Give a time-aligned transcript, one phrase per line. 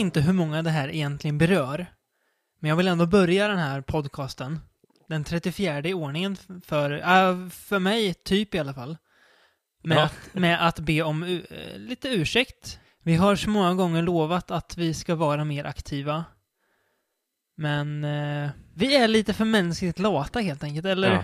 [0.00, 1.86] inte hur många det här egentligen berör.
[2.60, 4.60] Men jag vill ändå börja den här podcasten.
[5.08, 8.96] Den 34 i ordningen för, äh, för mig, typ i alla fall.
[9.82, 10.02] Med, Ja.
[10.04, 12.78] att, med att be om u- eh, lite ursäkt.
[13.02, 16.24] Vi har så många gånger lovat att vi ska vara mer aktiva.
[17.56, 20.86] Men eh, vi är lite för mänskligt lata helt enkelt.
[20.86, 21.22] Eller Ja.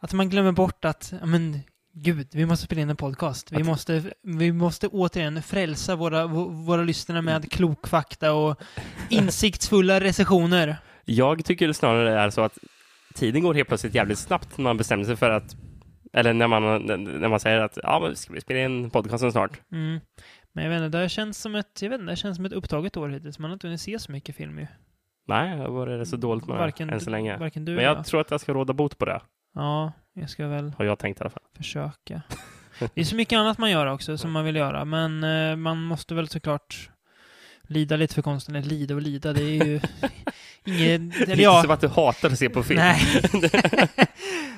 [0.00, 1.60] att man glömmer bort att, men
[2.02, 3.52] gud, vi måste spela in en podcast.
[3.52, 8.60] Vi, måste, vi måste återigen frälsa våra, vå- våra lyssnare med klok fakta och
[9.10, 10.76] insiktsfulla recensioner.
[11.04, 12.58] Jag tycker det snarare är så att
[13.14, 15.56] tiden går helt plötsligt jävligt snabbt när man bestämmer sig för att
[16.12, 16.62] eller när man,
[17.20, 19.60] när man säger att ja, men ska vi spela in podcasten snart?
[19.72, 20.00] Mm.
[20.52, 22.44] Men jag vet inte, det här känns som ett, jag vet inte, det känns som
[22.44, 23.38] ett upptaget år hittills.
[23.38, 24.66] Man har inte hunnit se så mycket film ju.
[25.26, 27.36] Nej, det har varit så dåligt med Varken, det än så länge.
[27.36, 29.20] varken du Men eller jag tror att jag ska råda bot på det,
[29.54, 31.42] Ja, jag ska väl har jag tänkt i alla fall.
[31.56, 32.22] försöka.
[32.94, 35.82] Det är så mycket annat man gör också som man vill göra, men eh, man
[35.82, 36.90] måste väl såklart
[37.68, 38.54] lida lite för konsten.
[38.56, 39.80] Eller lida och lida, det är ju
[40.64, 41.26] inget...
[41.26, 42.80] Det är ja, inte som att du hatar att se på film.
[42.80, 43.22] Nej.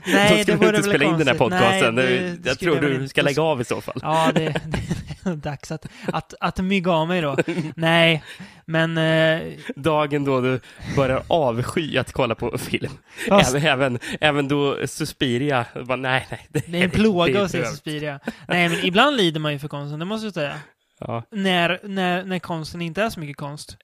[0.05, 1.95] Då Nej, ska det du vore inte väl spela in den här podcasten.
[1.95, 3.81] Nej, Det- det- det jag skulle tror väl du inte- ska lägga av i så
[3.81, 3.99] fall.
[4.03, 7.37] Ja, det, det är dags att, att, att mygga av mig då.
[7.75, 8.23] Nej,
[8.65, 8.99] men...
[8.99, 9.41] Eh,
[9.77, 10.61] Dagen då du
[10.97, 12.93] börjar avsky att kolla på film.
[13.29, 16.47] fast Även, även, även då Suspiria, bara, nej, nej.
[16.67, 17.67] det är en plåga att se.
[17.67, 18.21] Suspiria.
[18.49, 20.55] Nej, men ibland lider man ju för konsten, det måste jag säga.
[21.01, 21.23] Ja.
[21.31, 23.77] När, när, när konsten inte är så mycket konst.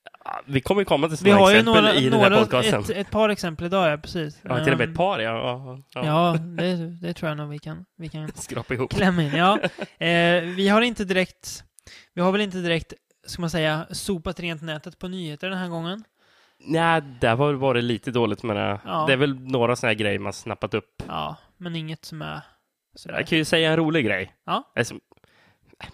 [0.47, 2.81] Vi kommer komma till sådana ju exempel några, i den här podcasten.
[2.81, 4.39] ett, ett par exempel idag, ja, precis.
[4.43, 5.33] Ja, till och med Ehm, ett par, ja.
[5.39, 6.07] ja, ja.
[6.07, 8.91] Ja, det, det tror jag nog vi kan, vi kan Skrapa ihop.
[8.95, 9.35] klämma in.
[9.35, 9.59] Ja.
[10.07, 11.65] Eh, vi har inte direkt,
[12.15, 12.93] vi har väl inte direkt,
[13.27, 16.05] ska man säga, sopat rent nätet på nyheter den här gången.
[16.59, 18.81] Nej, där var var det lite dåligt med det.
[18.85, 19.05] Ja.
[19.07, 21.03] Det är väl några sådana här grejer man snappat upp.
[21.09, 22.41] Ja, men inget som är
[22.95, 23.17] sådär.
[23.17, 24.33] Jag kan ju säga en rolig grej.
[24.47, 24.73] Ja.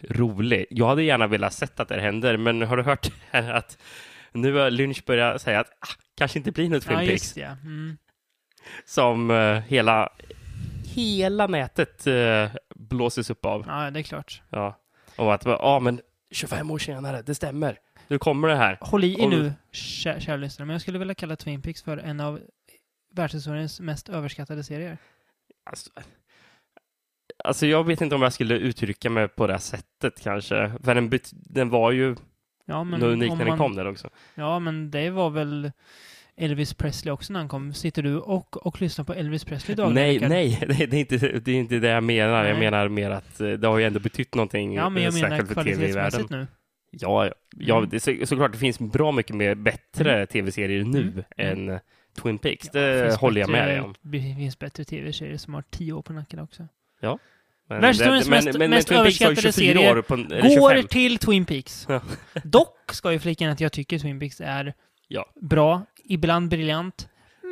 [0.03, 0.67] Rolig?
[0.71, 3.79] Jag hade gärna velat sett att det händer, men har du hört att
[4.33, 7.57] nu har Lynch börjat säga att ah, kanske inte blir något Twin Ja, Peaks ja.
[7.65, 7.97] Mm.
[8.85, 10.09] som eh, hela,
[10.95, 13.65] hela nätet uh, blåses upp av.
[13.67, 14.43] Ja, det är klart.
[14.51, 14.79] Ja.
[15.17, 16.01] Och att, ja ah, men
[16.31, 17.79] 25 år senare, det stämmer.
[18.09, 18.79] Nu kommer det här.
[18.81, 21.97] Håll i er nu, kä- kära lyssnare, men jag skulle vilja kalla Twin Peaks för
[21.99, 22.41] en av
[23.15, 24.99] världshistoriens mest överskattade serier.
[25.71, 25.91] Alltså,
[27.45, 30.73] alltså jag vet inte om jag skulle uttrycka mig på det sättet kanske.
[30.85, 32.17] För den, den var ju
[32.67, 34.11] Ja, men unik när den man- kom där också.
[34.35, 35.73] Ja, men det var väl
[36.37, 37.75] Elvis Presley också när han kom.
[37.75, 39.95] Sitter du och, och lyssnar på Elvis Presley idag?
[39.95, 42.45] nej, nej, det, det, är inte, det är inte det jag menar.
[42.45, 42.61] Jag Nej.
[42.71, 46.31] menar mer att eh, det har ju ändå betytt någonting, Ja, men jag menar kvalitetsmässigt
[46.31, 46.47] nu.
[46.91, 47.91] Ja, ja, Mm.
[47.91, 51.23] det, så, såklart det finns bra mycket mer bättre tv-serier nu Mm.
[51.37, 51.81] än eh,
[52.23, 52.67] Twin Peaks.
[52.73, 53.95] Ja, det håller jag med dig om.
[54.03, 56.69] Det finns bättre tv-serier som har tio år på nacken också.
[57.69, 60.87] Men, Världshistoriens det- men, mest- men, mest Twin överskattade 24 serie år på, Går 25.
[60.89, 61.87] till Twin Peaks.
[61.89, 62.01] Ja.
[62.45, 64.75] Dock ska ju flika in att jag tycker Twin Peaks är
[65.09, 65.27] Ja.
[65.41, 67.09] bra, ibland briljant,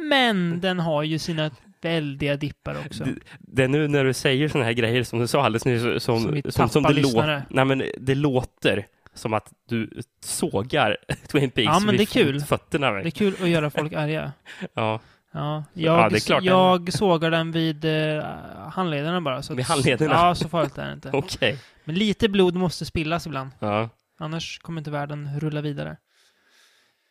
[0.08, 1.50] men den har ju sina
[1.82, 3.04] väldiga dippar också.
[3.04, 5.82] Det, det är nu när du säger sådana här grejer som du sa alldeles nyss,
[5.82, 7.42] som, Som som, som, det, lå- lyssnare.
[7.50, 10.96] Nej, men det låter som att du sågar
[11.28, 12.40] Twin Peaks Ja, men det är kul.
[12.40, 12.90] fötterna.
[12.90, 14.32] Det är kul att göra folk arga.
[14.74, 15.00] Ja,
[15.32, 16.42] Ja, Ja, jag, det är klart.
[16.44, 18.22] jag sågar den vid uh,
[18.72, 19.42] handlederna bara.
[19.42, 20.14] Så att- Vid handlederna?
[20.14, 21.10] Ja, så farligt är det inte.
[21.12, 21.58] okej.
[21.84, 23.50] Men lite blod måste spillas ibland.
[23.58, 23.88] Ja.
[24.18, 25.96] Annars kommer inte världen rulla vidare.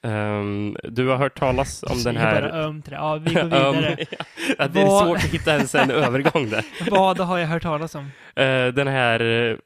[0.03, 2.41] Ehm, du har hört talas om den Jag är här...
[2.41, 2.97] bara öm till det.
[2.97, 3.91] Ja, vi går vidare.
[3.91, 4.05] Um,
[4.57, 6.65] ja, det är Vad- svårt att hitta ens en övergång där.
[6.91, 8.11] Vad har jag hört talas om?
[8.35, 9.57] Eh, den här, eh,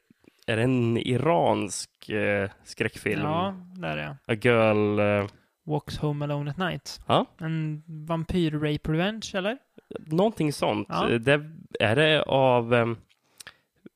[0.48, 3.22] är det en iransk eh, skräckfilm?
[3.22, 4.38] Ja, där är jag.
[4.38, 5.00] A Girl...
[5.00, 5.28] eh,
[5.66, 7.02] Walks Home Alone at Night.
[7.08, 7.26] Ja.
[7.38, 9.58] En vampyr-rape revenge, eller?
[10.00, 10.88] någonting sånt.
[10.90, 11.10] Ja.
[11.10, 11.42] Eh, Det,
[11.80, 12.74] är det av...
[12.74, 12.98] ehm,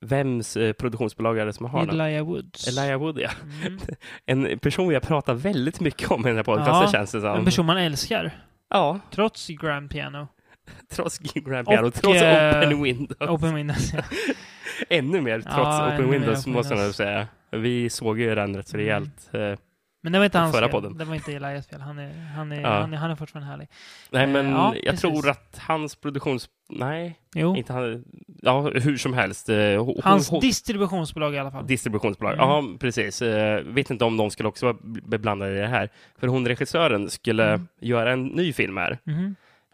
[0.02, 2.02] vems eh, produktionsbolag är det som har den?
[2.02, 2.68] Elijah Woods.
[2.68, 3.30] Elijah Wood, ja.
[3.66, 3.80] Mm.
[4.52, 7.38] En person jag pratar väldigt mycket om i den här podcasten, Ja, känns det som.
[7.40, 8.32] En person man älskar.
[8.70, 10.28] Ja, Trots Grand Piano.
[10.92, 13.30] trots Grand Piano, Och, trots eh, Open Windows.
[13.30, 14.02] Open Windows, ja.
[14.90, 17.28] Ännu mer, trots Ja, Open mer Windows, Open måste jag nog säga.
[17.52, 18.86] Vi såg ju den rätt så Mm.
[18.86, 19.30] rejält.
[19.34, 19.60] Eh,
[20.08, 20.72] Men det var inte hans Förra fel.
[20.72, 20.98] podden.
[20.98, 21.82] Det var inte Elias fel.
[21.82, 22.70] Han är, han är, Ja.
[22.82, 23.68] han är, han är fortfarande härlig.
[24.12, 25.02] Nej, Eh, men ja, jag precis.
[25.02, 26.50] tror att hans produktions...
[26.70, 27.56] Nej, Jo.
[27.56, 28.04] inte han...
[28.42, 29.50] Ja, hur som helst.
[29.50, 31.68] eh, ho- Hans ho- ho- distributionsbolag i alla fall.
[31.68, 32.34] distributionsbolag.
[32.34, 32.46] Mm.
[32.50, 33.22] Ja, precis.
[33.22, 35.90] Eh, vet inte om de skulle också vara beblandade i det här.
[36.20, 37.68] För hon regissören skulle Mm.
[37.82, 38.98] göra en ny film här.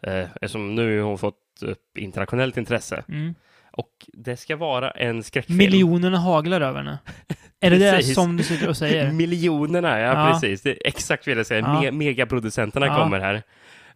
[0.02, 3.04] Eh, eftersom nu har hon fått upp internationellt intresse.
[3.08, 3.34] Mm.
[3.76, 5.58] Och det ska vara en skräckfilm.
[5.58, 6.98] Miljonerna haglar över henne.
[7.60, 9.12] Är det det som du sitter och säger?
[9.12, 10.32] Miljonerna, ja, Ja.
[10.32, 10.62] precis.
[10.62, 11.62] Det är exakt vad jag säger.
[11.62, 11.68] Ja.
[11.82, 12.96] Me- megaproducenterna Ja.
[13.02, 13.42] kommer här.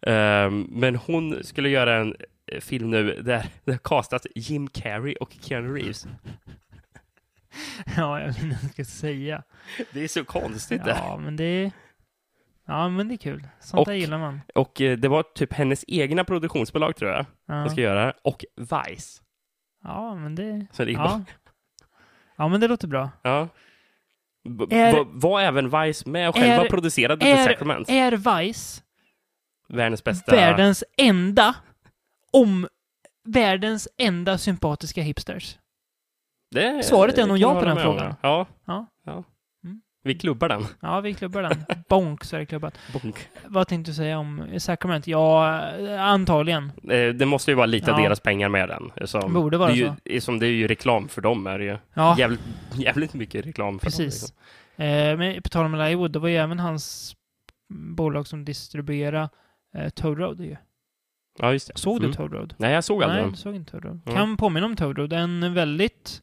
[0.01, 2.15] Ehm, men hon skulle göra en
[2.51, 6.07] eh, film nu där det har castats Jim Carrey och Keanu Reeves.
[7.97, 9.43] Ja, jag vet inte vad jag ska säga.
[9.93, 10.95] Det är så konstigt det.
[11.03, 11.71] Ja, men det är...
[12.67, 13.47] Ja, men det är kul.
[13.59, 14.41] Sånt Och- där gillar man.
[14.55, 18.13] Och eh, det var typ hennes egna produktionsbolag tror jag, Ja, som ska göra.
[18.23, 19.21] Och Vice.
[19.83, 20.65] Ja men det...
[20.71, 21.21] Så det är Ja.
[22.35, 23.09] ja, men det låter bra.
[23.21, 23.47] ja.
[24.49, 27.89] B- Är- var- även Vice med och själva Är- producerade The Är, Sacraments?
[27.89, 28.11] är
[28.41, 28.81] Vice
[29.67, 30.35] Världens bästa...
[30.35, 31.55] världens enda
[32.31, 32.67] om
[33.23, 35.57] världens enda sympatiska hipsters?
[36.51, 38.15] Det, Svaret är nog ja jag på den frågan.
[38.21, 38.45] Ja.
[38.65, 38.85] Ja.
[39.03, 39.23] ja.
[40.09, 40.65] Vi klubbar den.
[40.79, 41.65] Ja, vi klubbar den.
[41.87, 42.77] Bonk så är det klubbat.
[42.93, 43.15] Bonk.
[43.45, 45.07] Vad tänkte du säga om Sacrament?
[45.07, 45.59] Ja,
[45.99, 46.71] antagligen.
[46.89, 47.97] Eh, Det måste ju vara lite Ja.
[47.97, 49.07] deras pengar med den.
[49.07, 51.77] Som, Borde vara det ju, Som det är ju reklam för dem är det ju.
[51.93, 52.41] Ja, Jävligt,
[52.73, 53.91] jävligt mycket reklam för dem.
[53.91, 54.21] precis.
[54.21, 54.85] Liksom.
[54.85, 57.15] Eh, men på tal om Lywood, det var ju även hans
[57.69, 59.29] bolag som distribuerade
[59.75, 60.55] eh, Toad Road ju.
[61.39, 61.73] Ja, just det.
[61.79, 62.15] Såg du Mm.
[62.15, 62.53] Toad Road?
[62.57, 64.01] Nej, jag såg aldrig Nej, du såg inte Toad Road.
[64.05, 64.17] Mm.
[64.17, 65.13] Kan påminna om Toad Road.
[65.13, 66.21] En väldigt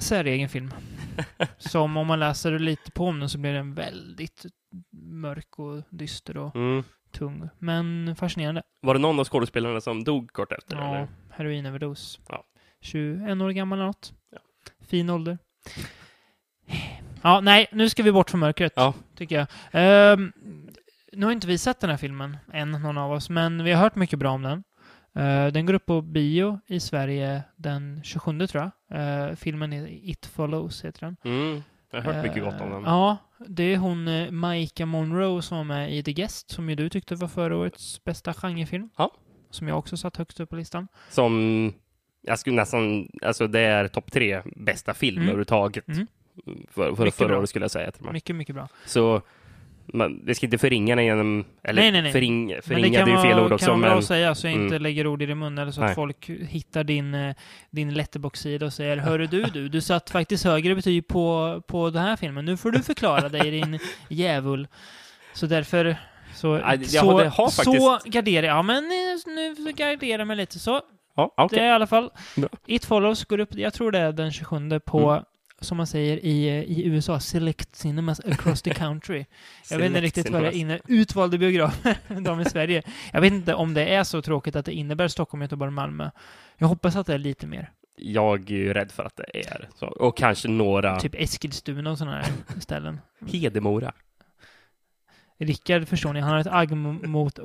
[0.00, 0.70] säregen film.
[1.58, 4.46] som om man läser lite på om den så blir den väldigt
[4.92, 6.84] mörk och dyster och Mm.
[7.12, 7.48] tung.
[7.58, 8.62] Men fascinerande.
[8.82, 10.76] Var det någon av skådespelarna som dog kort efter?
[10.76, 11.08] Ja, Eller?
[11.30, 12.20] heroinöverdos.
[12.28, 12.44] Ja.
[12.80, 14.12] 21 år gammal eller något.
[14.30, 14.38] Ja.
[14.86, 15.38] Fin ålder.
[17.22, 18.72] Ja, nej, nu ska vi bort från mörkret.
[18.76, 18.94] Ja.
[19.16, 19.46] Tycker jag.
[19.72, 20.32] Ehm,
[21.12, 23.82] nu har inte vi sett den här filmen än, någon av oss, men vi har
[23.82, 24.64] hört mycket bra om den.
[25.14, 28.98] Eh, den går upp på bio i Sverige den 27 tror jag.
[29.28, 31.16] Eh, filmen är It Follows, heter den.
[31.24, 31.62] Mm.
[31.90, 32.82] Jag har hört mycket gott om Eh, den.
[32.84, 33.16] Ja,
[33.46, 37.14] det är hon Maika Monroe som var med i The Guest, som ju du tyckte
[37.14, 38.88] var förra årets bästa genrefilm.
[38.96, 39.10] Ja.
[39.50, 40.88] Som jag också satt högst upp på listan.
[41.08, 41.72] Som,
[42.22, 45.28] jag skulle nästan, alltså det är topp tre bästa film Mm.
[45.28, 45.88] överhuvudtaget.
[45.88, 46.06] Mm.
[46.70, 47.92] För, för förra året skulle jag säga.
[48.12, 48.68] Mycket, mycket bra.
[48.86, 49.22] Så
[49.86, 52.12] man, vi ska inte förringa den genom, eller Nej, nej, nej.
[52.12, 53.66] Förring, Men förringa, det kan det är ju fel vara, ord också.
[53.66, 54.82] kan vara bra Men att säga så jag inte Mm.
[54.82, 55.94] lägger ord i din mun eller så att Nej.
[55.94, 57.34] folk hittar din, eh,
[57.70, 62.02] din letterbox-sida och säger Hörru du, du, du satt faktiskt högre betyg på, på den
[62.02, 62.44] här filmen.
[62.44, 63.78] Nu får du förklara dig din
[64.08, 64.68] djävul.
[65.32, 65.96] Så därför
[66.34, 68.56] så, jag så, har- det har så faktiskt- garderar jag.
[68.56, 68.84] Ja, men
[69.64, 70.58] nu garderar jag mig lite.
[70.58, 70.80] Så
[71.16, 71.58] ja, okej.
[71.58, 72.48] det är i alla fall Bra.
[72.66, 75.24] It Follows går upp, jag tror det är den 27 på Mm.
[75.60, 79.24] Som man säger i, i USA, Select Cinemas across the country.
[79.70, 80.80] Jag vet inte riktigt vad det innebär.
[80.88, 82.82] Utvalda biografer, de i Sverige.
[83.12, 86.10] Jag vet inte om det är så tråkigt att det innebär Stockholm, Göteborg, Malmö.
[86.58, 87.70] Jag hoppas att det är lite mer.
[87.96, 89.86] Jag är ju rädd för att det är så.
[89.86, 93.00] Och kanske några Typ Eskilstuna och sådana här ställen.
[93.26, 93.92] Hedemora.
[95.46, 97.38] Rickard, förstår ni, han har ett agg mo- mot,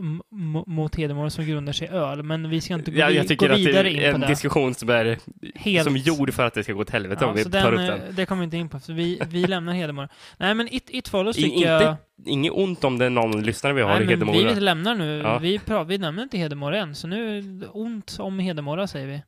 [0.67, 3.49] mot Hedemora som grundar sig i öl, men vi ska inte gå, Ja, jag tycker
[3.49, 4.27] gå vidare är in på en det.
[4.27, 5.17] diskussion som är
[5.55, 7.73] Helt- som gjord för att det ska gå åt helvete Ja, om vi tar den,
[7.73, 8.15] upp eh, den.
[8.15, 10.09] Det kommer vi inte in på, så vi, vi lämnar Hedemora.
[10.37, 11.95] Nej, men It, it Follows tycker inte jag...
[12.25, 14.53] Inget ont om det är någon lyssnare vi har Nej, i Hedemora.
[14.53, 15.17] vi lämnar nu.
[15.17, 15.37] Ja.
[15.37, 17.43] Vi, vi nämner inte Hedemora än, så nu är
[17.77, 19.21] ont om Hedemora, säger vi.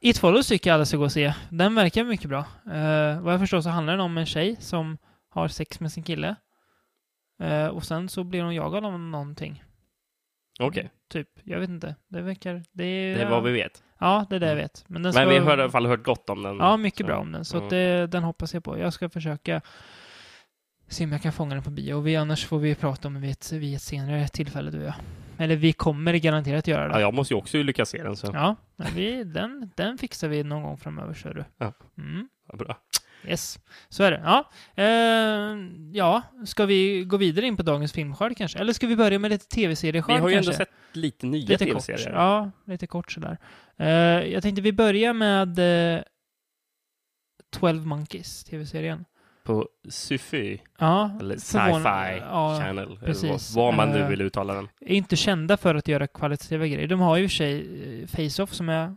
[0.00, 1.34] It Follows tycker jag alla ska gå och se.
[1.50, 2.38] Den verkar mycket bra.
[2.66, 4.98] Uh, vad jag förstår så handlar den om en tjej som
[5.30, 6.34] har sex med sin kille.
[7.42, 9.64] Eh, och sen så blir hon jagad av någonting.
[10.60, 11.94] Okej, Typ, jag vet inte.
[12.08, 12.62] Det verkar...
[12.72, 13.82] Det är, det är vad vi vet.
[13.98, 14.64] Ja, det är det jag Mm.
[14.64, 14.84] vet.
[14.88, 16.56] Men, den ska, Men vi har i alla fall hört gott om den.
[16.56, 17.44] Ja, mycket Så, bra om den.
[17.44, 18.78] Så att det, den hoppas jag på.
[18.78, 19.60] Jag ska försöka
[20.88, 21.94] se om jag kan fånga den på bio.
[21.94, 24.78] Och vi, annars får vi prata om det vid ett, vid ett senare tillfälle, du
[24.78, 24.94] och jag.
[25.38, 26.94] Eller vi kommer garanterat göra det.
[26.94, 28.30] Ja, jag måste ju också lyckas se den så.
[28.32, 28.56] Ja,
[28.94, 31.44] vi, den, den fixar vi någon gång framöver, ser du.
[31.58, 31.72] Ja.
[31.98, 32.76] Mm, Ja, bra.
[33.26, 34.22] Yes, så är det.
[34.24, 35.56] Ja, eh,
[35.92, 38.58] ja, ska vi gå vidare in på dagens filmskörd kanske?
[38.58, 40.52] Eller ska vi börja med lite tv-serieskörd Vi har ju kanske?
[40.52, 42.10] ändå sett lite nya tv-serier.
[42.12, 43.38] Ja, lite kort sådär.
[43.76, 43.86] Eh,
[44.32, 45.58] jag tänkte vi börjar med
[45.96, 46.02] eh,
[47.56, 49.04] 12 Monkeys, tv-serien.
[49.44, 53.54] På Syfy, Ja, eller Sci-Fi ja, Channel, precis.
[53.56, 54.68] vad man nu Eh, vill uttala den.
[54.80, 56.88] är inte kända för att göra kvalitativa grejer.
[56.88, 58.96] De har ju i och för sig eh, Face-Off som är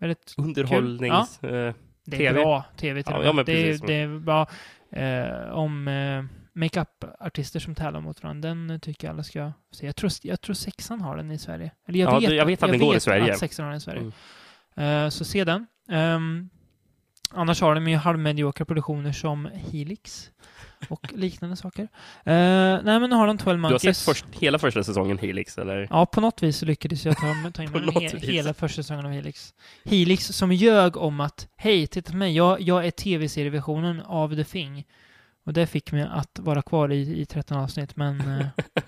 [0.00, 1.42] väldigt Underhållnings...
[1.44, 1.74] eh,
[2.06, 2.32] Det är TV.
[2.42, 4.46] bra tv till Ja, ja, men det, är, det är bra
[4.90, 8.48] eh, om eh, makeup-artister som tävlar mot varandra.
[8.48, 9.86] Den tycker jag alla ska se.
[9.86, 11.70] Jag tror, jag tror sexan har den i Sverige.
[11.88, 13.32] Eller jag Ja, vet, jag vet att den går i Sverige.
[13.32, 14.12] att sexan har den i Sverige.
[14.76, 15.04] Mm.
[15.04, 15.66] Eh, så se den.
[15.90, 16.48] Ehm,
[17.30, 20.30] annars har de ju halvmediokra produktioner som Helix
[20.88, 21.82] och liknande saker.
[21.82, 21.88] Uh,
[22.24, 23.98] nej, men nu har de 12 Du har Monkeys.
[23.98, 25.88] sett först, hela första säsongen Helix, eller?
[25.90, 29.12] Ja, på något vis lyckades jag ta, ta in mig he, hela första säsongen av
[29.12, 29.54] Helix.
[29.84, 34.44] Helix som ljög om att hej, titta på mig, jag, jag är tv-serieversionen av The
[34.44, 34.84] Thing.
[35.44, 38.46] Och det fick mig att vara kvar i, i 13 avsnitt, men eh,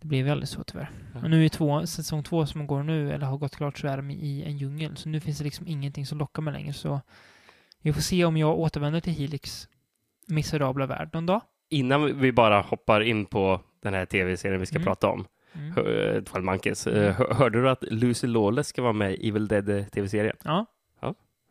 [0.00, 0.90] det blev ju aldrig så tyvärr.
[1.22, 3.96] Och nu är två, säsong två som går nu, eller har gått klart, så är
[3.96, 4.96] de i en djungel.
[4.96, 6.72] Så nu finns det liksom ingenting som lockar mig längre.
[6.72, 7.00] Så
[7.80, 9.68] vi får se om jag återvänder till Helix
[10.26, 11.40] miserabla värld någon dag.
[11.70, 14.84] Innan vi bara hoppar in på den här tv-serien vi ska Mm.
[14.86, 15.72] prata om, Mm.
[15.78, 16.24] mm.
[16.24, 19.68] 12 Monkeys, eh, hör- hörde du att Lucy Lawless ska vara med i Evil Dead
[19.68, 20.36] eh, tv-serien?
[20.44, 20.66] Ja,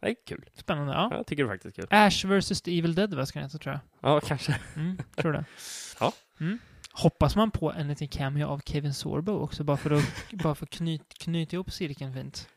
[0.02, 0.46] Det är kul.
[0.54, 1.10] Spännande, ja.
[1.18, 1.86] Jag tycker det är faktiskt kul.
[1.90, 2.62] Ash vs.
[2.62, 4.12] The Evil Dead, vad ska den heta, tror jag.
[4.12, 4.56] Ja, kanske.
[4.76, 5.46] Mm, tror det.
[6.00, 6.12] Ja.
[6.40, 6.60] Mm.
[6.92, 10.66] Hoppas man på en liten cameo av Kevin Sorbo också, bara för att, bara för
[10.66, 12.48] att knyt, knyta ihop cirkeln fint.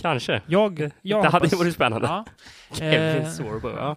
[0.00, 0.42] Kanske.
[0.46, 1.52] Jag, jag det hade hoppas...
[1.52, 2.06] ju varit spännande.
[2.08, 2.24] Ja.
[2.72, 3.96] Kevin Eh, Sorbo, ja.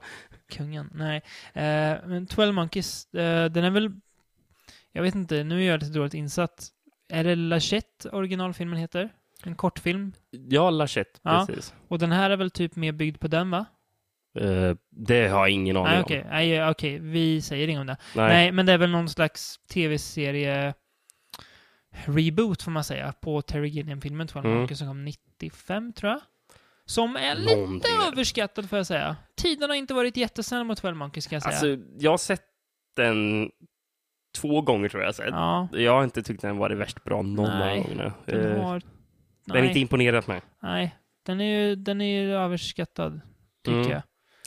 [0.51, 1.17] Kungen, nej.
[1.53, 3.91] Eh, men 12 Monkeys, eh, den är väl...
[4.91, 6.67] Jag vet inte, nu är jag lite dåligt insatt.
[7.09, 9.09] Är det Lachette originalfilmen heter?
[9.43, 10.13] En kortfilm.
[10.29, 11.45] Ja, Lachette, Ja.
[11.47, 11.73] precis.
[11.87, 13.65] Och den här är väl typ mer byggd på den, va?
[14.39, 16.03] Eh, det har jag ingen aning Nej, om.
[16.03, 16.25] okej.
[16.29, 16.99] Nej, okej.
[16.99, 17.97] Vi säger inget om det.
[18.15, 18.27] Nej.
[18.27, 18.51] Nej.
[18.51, 20.73] men det är väl någon slags tv-serie
[22.05, 24.57] reboot, får man säga, på Terry Gilliam-filmen 12 Mm.
[24.57, 26.21] Monkeys som kom 95, tror jag.
[26.91, 27.91] Som är lite Någonting.
[28.07, 29.15] överskattad, får jag säga.
[29.37, 31.51] Tiden har inte varit jättesnäll mot 12 Monkeys, ska jag säga.
[31.73, 32.43] Alltså, jag har sett
[32.95, 33.49] den
[34.37, 35.07] två gånger tror jag.
[35.07, 35.15] jag.
[35.15, 35.25] sett.
[35.29, 38.13] ja, Jag har inte tyckt den varit värst bra någon av Nej, gångerna.
[38.25, 38.81] den Eh, har...
[39.45, 40.41] Den har inte imponerat mig.
[40.61, 40.95] nej.
[41.25, 43.21] Den är ju den är ju överskattad,
[43.65, 43.91] tycker Mm.
[43.91, 44.01] jag.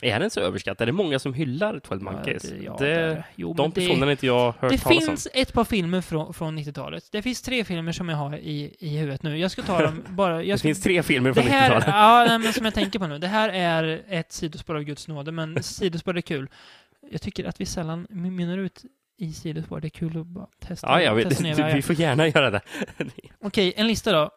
[0.05, 0.87] Är den så överskattad?
[0.87, 2.43] Det är många som hyllar 12 Monkeys.
[2.43, 3.23] Ja, det, ja, det, det det.
[3.35, 6.33] Jo, de det- personerna har inte jag hört Det talas finns ett par filmer från,
[6.33, 7.07] från 90-talet.
[7.11, 9.37] Det finns tre filmer som jag har i, i huvudet nu.
[9.37, 10.43] Jag ska ta dem bara...
[10.43, 11.87] Jag Det ska, finns tre filmer det från här, 90-talet.
[11.87, 13.19] ja, nej, men som jag tänker på nu.
[13.19, 16.49] Det här är ett sidospår av Guds nåde, men sidospår är kul.
[17.11, 18.81] Jag tycker att vi sällan mynnar ut
[19.17, 19.79] i sidospår.
[19.79, 20.87] Det är kul att bara testa.
[20.87, 21.37] Ja, jag vet.
[21.57, 22.61] Du, vi får gärna göra det.
[23.41, 24.29] Okej, en lista då.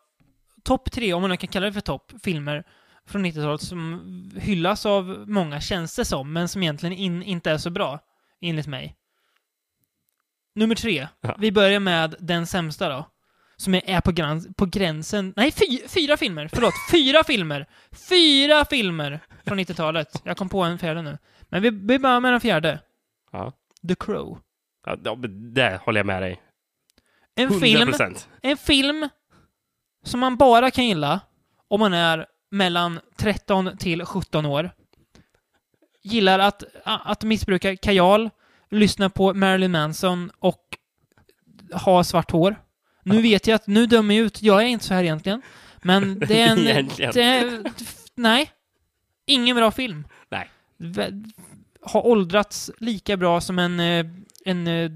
[0.64, 2.64] Topp tre, om man kan kalla det för topp, filmer
[3.08, 7.58] från 90-talet som hyllas av många, känns det som, men som egentligen in, inte är
[7.58, 8.00] så bra,
[8.40, 8.96] enligt mig.
[10.54, 11.08] Nummer tre.
[11.20, 11.36] Ja.
[11.38, 13.08] Vi börjar med den sämsta då.
[13.56, 15.32] Som är, på, grans, på gränsen...
[15.36, 16.48] Nej, fy, fyra filmer!
[16.52, 17.66] Förlåt, fyra filmer!
[18.08, 20.22] Fyra filmer från 90-talet.
[20.24, 21.18] Jag kom på en fjärde nu.
[21.48, 22.80] Men vi, vi börjar med den fjärde.
[23.32, 23.52] Ja.
[23.88, 24.38] The Crow.
[24.86, 24.96] Ja,
[25.54, 26.40] det håller jag med dig.
[27.34, 28.28] En 100 film procent.
[28.42, 29.08] En film
[30.04, 31.20] som man bara kan gilla
[31.68, 34.70] om man är mellan 13 till 17 år.
[36.02, 38.30] Gillar att, att missbruka kajal,
[38.70, 40.78] lyssna på Marilyn Manson och
[41.72, 42.56] ha svart hår.
[43.02, 45.42] Nu vet jag att, nu dömer jag ut, jag är inte så här egentligen.
[45.82, 46.88] Men det är en...
[47.14, 47.62] Det är,
[48.14, 48.50] nej.
[49.26, 50.06] Ingen bra film.
[50.28, 50.50] Nej.
[51.80, 54.06] Har åldrats lika bra som en, eh,
[54.44, 54.90] en eh,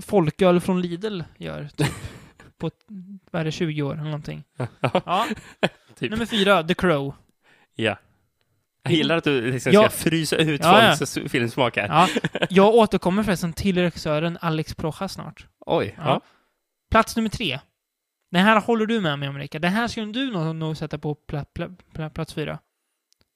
[0.00, 1.68] folköl från Lidl gör.
[1.76, 1.88] Typ.
[2.62, 2.70] På,
[3.30, 4.44] vad är det, 20 år eller någonting.
[4.80, 5.26] Ja.
[5.98, 6.10] Typ.
[6.10, 7.14] Nummer fyra, The Crow.
[7.74, 7.96] Ja.
[8.82, 9.80] Jag gillar att du liksom Ja.
[9.80, 10.96] ska frysa ut Ja, ja.
[10.96, 11.88] folks filmsmak här.
[11.88, 12.08] Ja.
[12.50, 15.46] Jag återkommer förresten till regissören Alex Procha snart.
[15.66, 15.94] Oj.
[15.98, 16.02] Ja.
[16.06, 16.20] Ja.
[16.90, 17.60] Plats nummer tre.
[18.30, 19.62] Den här håller du med mig om, Rickard.
[19.62, 22.58] Den här skulle du nog, nog sätta på pla, pla, pla, plats fyra.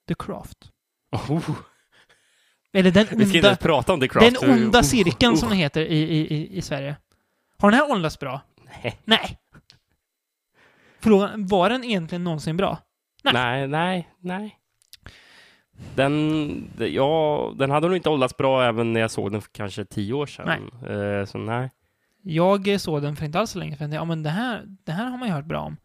[0.09, 0.59] The Craft.
[1.13, 1.51] Oh.
[2.73, 4.41] Eller den Vi ska inte onda, prata om The Craft.
[4.41, 5.39] den onda Oh, cirkeln oh.
[5.39, 6.97] som den heter i, i, i, i Sverige.
[7.59, 8.41] Har den här åldrats bra?
[8.83, 8.99] Nej.
[9.05, 9.39] Nej.
[11.01, 12.79] Frågan, var den egentligen någonsin bra?
[13.25, 13.35] Nej.
[13.35, 14.59] Nej, nej, nej.
[15.95, 19.85] Den, ja, den hade nog inte åldrats bra även när jag såg den för kanske
[19.85, 20.71] tio år sedan.
[20.89, 21.71] Eh, så nej.
[22.23, 23.93] Jag såg den för inte alls så länge sedan.
[23.93, 25.77] Ja, men det här, det här har man ju hört bra om.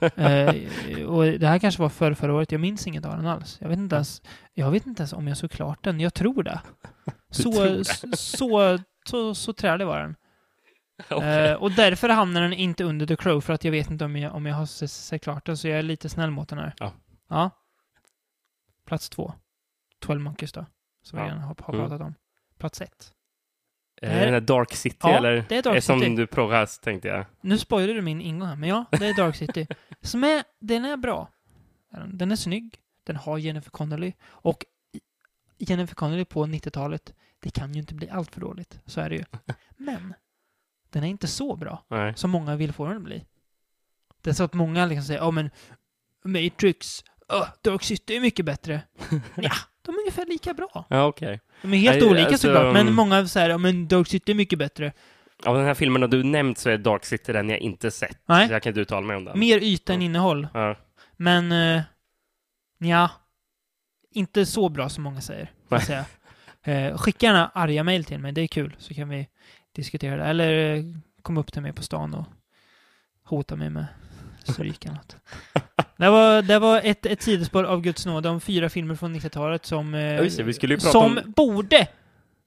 [0.16, 2.52] eh, och det här kanske var för förra året.
[2.52, 3.58] Jag minns inget av den alls.
[3.60, 4.22] Jag vet inte ens,
[4.54, 6.00] jag vet inte ens om jag såg klart den.
[6.00, 6.60] Jag tror det.
[7.30, 7.84] Så, tror det?
[7.84, 10.16] så, så, så, så trälig var den.
[11.10, 11.50] Okej.
[11.50, 14.16] Eh, och därför hamnar den inte under The Crow, för att jag vet inte om
[14.16, 16.74] jag, om jag har sett, klart den, så jag är lite snäll mot den här.
[16.78, 16.92] Ja.
[17.28, 17.50] Ja.
[18.86, 19.32] Plats två.
[20.00, 20.66] 12 Monkeys då,
[21.02, 21.24] som Ja.
[21.24, 21.86] redan har, har Mm.
[21.88, 22.14] pratat om.
[22.58, 23.10] Plats ett.
[24.02, 25.44] Är det den där Dark City Ja, eller?
[25.48, 26.16] det är Dark Eh, Som City.
[26.16, 27.26] du progas tänkte jag.
[27.40, 29.66] Nu spoilar du min ingång här, men ja, det är Dark City.
[30.00, 31.28] Som är, den är bra.
[32.06, 34.64] Den är snygg, den har Jennifer Connelly, och
[35.58, 38.80] Jennifer Connelly på 90-talet, det kan ju inte bli allt för dåligt.
[38.86, 39.24] Så är det ju.
[39.76, 40.14] Men,
[40.94, 41.84] den är inte så bra.
[41.88, 42.12] Nej.
[42.16, 43.24] som många vill få den att bli.
[44.22, 45.50] Det är så att många liksom säger, ja men
[46.24, 48.82] Matrix, uh, Dark City är mycket bättre.
[49.34, 50.84] ja, de är ungefär lika bra.
[50.90, 51.40] Ja, okej.
[51.62, 54.32] De är helt Nej, olika alltså, såklart, men um, många säger, ja men Dark City
[54.32, 54.92] är mycket bättre.
[55.44, 58.18] Av den här filmen du nämnt så är Dark City den jag inte sett.
[58.26, 58.46] Nej.
[58.48, 59.38] Så jag kan inte uttala mig om den.
[59.38, 60.48] Mer yta än innehåll.
[60.54, 60.76] Ja.
[61.16, 61.82] Men, uh,
[62.78, 63.10] ja,
[64.10, 65.50] inte så bra som många säger.
[65.86, 66.04] säga.
[66.62, 69.28] Eh, skicka gärna arga mejl till mig, det är kul, så kan vi
[69.74, 70.24] diskutera det.
[70.24, 70.84] Eller uh,
[71.22, 72.26] kom upp till mig på stan och
[73.24, 73.86] hota mig med
[74.44, 75.16] stryk eller något.
[75.96, 79.66] Det var, det var ett, ett sidospår av Guds nåde om fyra filmer från 90-talet
[79.66, 81.88] som, eh, Ja, det, prata som om- borde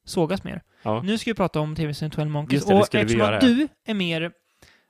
[0.05, 0.61] sågas mer.
[0.83, 1.01] Ja.
[1.01, 2.65] Nu ska vi prata om tv-serien 12 Monkeys.
[2.65, 4.31] Det, och eftersom att du är mer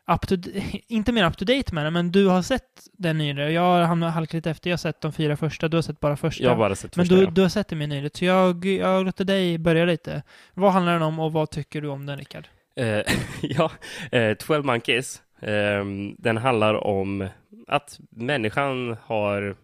[0.08, 0.36] up to,
[0.88, 3.52] inte mer up to date med den, men du har sett den nyare.
[3.52, 4.70] Jag har halkat lite efter.
[4.70, 6.44] Jag har sett de fyra första, du har sett bara första.
[6.44, 7.16] Jag har bara sett men första.
[7.16, 7.30] du, ja.
[7.30, 10.24] du har sett den mer nyligt, så jag, jag låter dig börja lite.
[10.54, 12.48] Vad handlar den om och vad tycker du om den, Rickard?
[12.76, 13.02] Eh,
[13.42, 13.72] ja,
[14.12, 15.22] eh, 12 Monkeys.
[15.42, 17.28] ehm, den handlar om
[17.68, 19.56] att människan har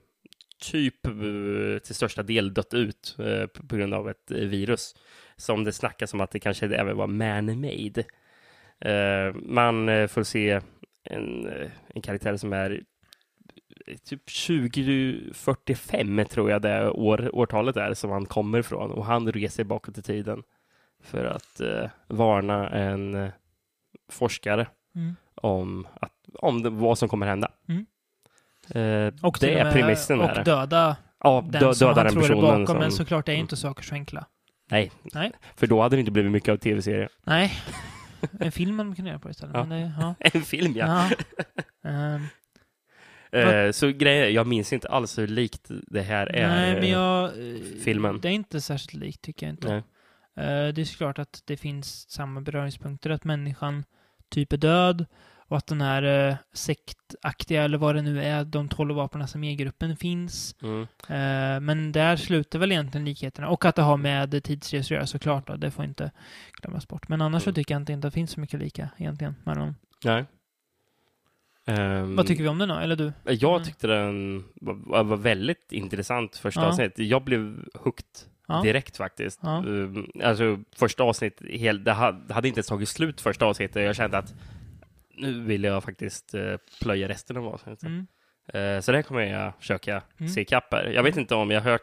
[0.72, 1.14] typ eh,
[1.84, 3.18] till största del dött ut
[3.70, 4.96] på grund av ett virus.
[5.38, 8.04] Som det snackas om att det kanske även var man-made.
[8.92, 10.62] Eh, man eh, får se
[11.04, 12.82] en, eh, en karaktär som är
[14.06, 19.64] typ 2045 tror jag det år, årtalet är som han kommer ifrån och han reser
[19.64, 20.44] bakåt i tiden
[21.04, 23.32] för att eh, varna en
[24.12, 25.16] forskare Mm.
[25.36, 27.52] om, att, om det, vad som kommer hända.
[27.70, 27.86] Mm.
[28.70, 30.44] Eh, Och det är premissen Och här.
[30.44, 32.68] döda Ja, den dö, som döda han tror är bakom.
[32.68, 34.26] som, Men såklart är inte saker så enkla.
[34.72, 35.32] Nej, Nej.
[35.56, 37.10] för då hade det inte blivit mycket av tv-serier.
[37.24, 37.52] Nej.
[38.40, 39.56] En film man kunde göra på istället.
[39.56, 39.66] Ja.
[39.66, 40.16] Men det, ja.
[40.34, 41.10] En film, ja.
[41.10, 41.90] ja.
[41.90, 42.28] Ehm,
[43.34, 46.48] Eh, så grejer, jag minns inte alls hur likt det här är.
[46.48, 47.32] nej, men eh, jag...
[47.84, 48.20] filmen.
[48.22, 49.68] Det är inte särskilt likt, tycker jag inte.
[49.68, 49.84] nej.
[50.46, 53.84] Eh, det är såklart att det finns samma beröringspunkter, att människan
[54.30, 55.06] typ är död
[55.54, 59.44] och att den här uh, sektaktiga, eller vad det nu är, de tolv vapnen som
[59.44, 60.56] E-gruppen finns.
[60.62, 60.82] Mm.
[61.08, 63.48] Eh, men där slutar väl egentligen likheterna.
[63.50, 66.12] Och att det har med tidsresor att göra såklart, då, det får inte
[66.62, 67.08] glömmas bort.
[67.08, 67.56] Men annars så Mm.
[67.56, 69.76] tycker jag inte att det finns så mycket lika egentligen med dem.
[70.06, 70.26] nej.
[71.66, 72.74] Ehm, Vad tycker vi om det då?
[72.76, 73.14] Eller du?
[73.26, 73.64] Jag Mm.
[73.64, 76.68] tyckte den var, var väldigt intressant första Ja.
[76.68, 77.00] avsnittet.
[77.00, 78.06] Jag blev hooked
[78.48, 78.62] Ja.
[78.62, 79.40] direkt faktiskt.
[79.44, 79.64] Ja.
[79.66, 83.84] Um, alltså första avsnittet, hel, det hade, hade inte ens tagit slut första avsnittet.
[83.86, 84.34] Jag kände att
[85.18, 87.84] nu vill jag faktiskt uh, plöja resten av avsnittet.
[87.84, 88.08] Mm.
[88.54, 90.30] Eh, så det kommer jag försöka Mm.
[90.30, 90.86] se ikapp här.
[90.86, 91.82] Jag vet inte om jag har hört,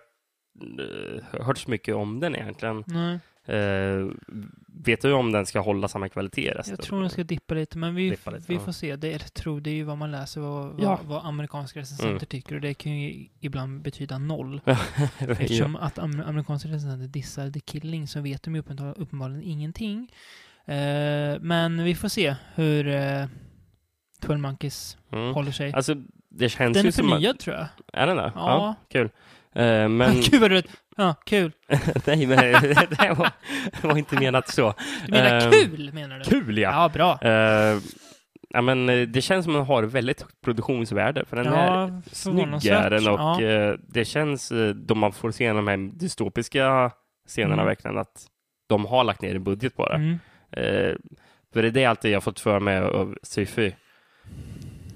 [1.33, 2.85] eh, hört så mycket om den egentligen.
[2.87, 4.07] Nej, Eh,
[4.85, 6.77] vet du om den ska hålla samma kvalitet resten?
[6.79, 8.61] jag tror den ska dippa lite, men vi, lite, vi ja.
[8.61, 8.97] får se.
[8.97, 10.97] Det, eller tror, det är ju vad man läser, vad, Ja.
[10.97, 12.27] vad, vad amerikanska recensenter Mm.
[12.27, 14.61] tycker, och det kan ju ibland betyda noll.
[14.65, 14.79] ja.
[15.19, 20.13] Eftersom att am- amerikanska recensenter dissar The Killing så vet de ju uppenbar- uppenbarligen ingenting.
[20.67, 23.27] Eh, men vi får se hur uh,
[24.23, 25.35] 12 Monkeys mm.
[25.35, 25.73] håller sig.
[25.73, 25.95] Alltså,
[26.31, 27.67] det känns Den ju är förnyad tror jag.
[27.93, 28.33] Är den det?
[28.35, 28.75] Ja.
[28.93, 29.11] kul.
[29.55, 30.21] Eh, men...
[30.31, 30.63] Gud vad du
[30.97, 31.53] Ja, kul.
[32.07, 33.31] Nej, men det var,
[33.83, 34.75] var inte menat så.
[35.07, 36.25] Du menar Ehm, kul menar du?
[36.25, 36.71] Kul, ja!
[36.71, 37.19] Ja, bra.
[37.23, 37.79] Eh,
[38.51, 41.53] ja, men eh, det känns som att den har väldigt högt produktionsvärde, för den är
[41.53, 43.43] Ja, är den och Ja.
[43.43, 46.91] eh, det känns, eh, då man får se de här dystopiska
[47.29, 47.67] scenerna Mm.
[47.67, 48.27] verkligen, att
[48.69, 49.95] de har lagt ner en budget på det.
[49.95, 50.19] Mm.
[50.53, 50.95] Eh,
[51.53, 53.77] för det är det alltid jag fått för mig av sci-fi.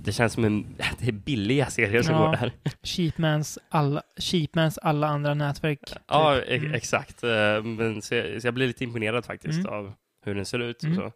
[0.04, 0.66] Det känns som en,
[0.98, 2.26] det är billiga serier som Ja.
[2.26, 2.52] går där.
[2.82, 5.80] Cheapmans alla, Cheapmans alla andra nätverk.
[5.86, 5.98] typ.
[6.08, 6.74] Ja, e- Mm.
[6.74, 7.22] exakt.
[7.24, 9.72] Eh, Men så jag, så jag blir lite imponerad faktiskt Mm.
[9.72, 9.92] av
[10.24, 10.82] hur den ser ut.
[10.84, 10.96] Mm.
[10.96, 11.12] Så.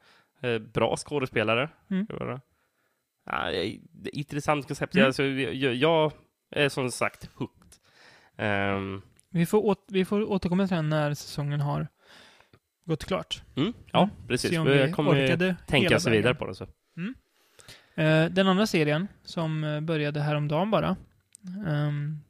[0.46, 1.68] Eh, Bra skådespelare.
[1.90, 2.06] Mm.
[3.26, 3.50] Ja,
[4.12, 4.94] intressant koncept.
[4.94, 5.06] Mm.
[5.06, 6.12] Alltså, jag, jag
[6.50, 7.72] är som sagt hooked.
[8.36, 11.88] Ehm, Vi, får åt, vi får återkomma till den när säsongen har
[12.88, 13.42] gått klart.
[13.56, 14.14] mm, ja, Mm.
[14.28, 14.50] precis.
[14.50, 16.54] Se om Jag vi kommer orkade tänka sig vidare på det.
[16.54, 16.64] Så.
[17.94, 20.96] Eh, den andra serien som eh, började häromdagen bara.
[21.66, 22.20] Um,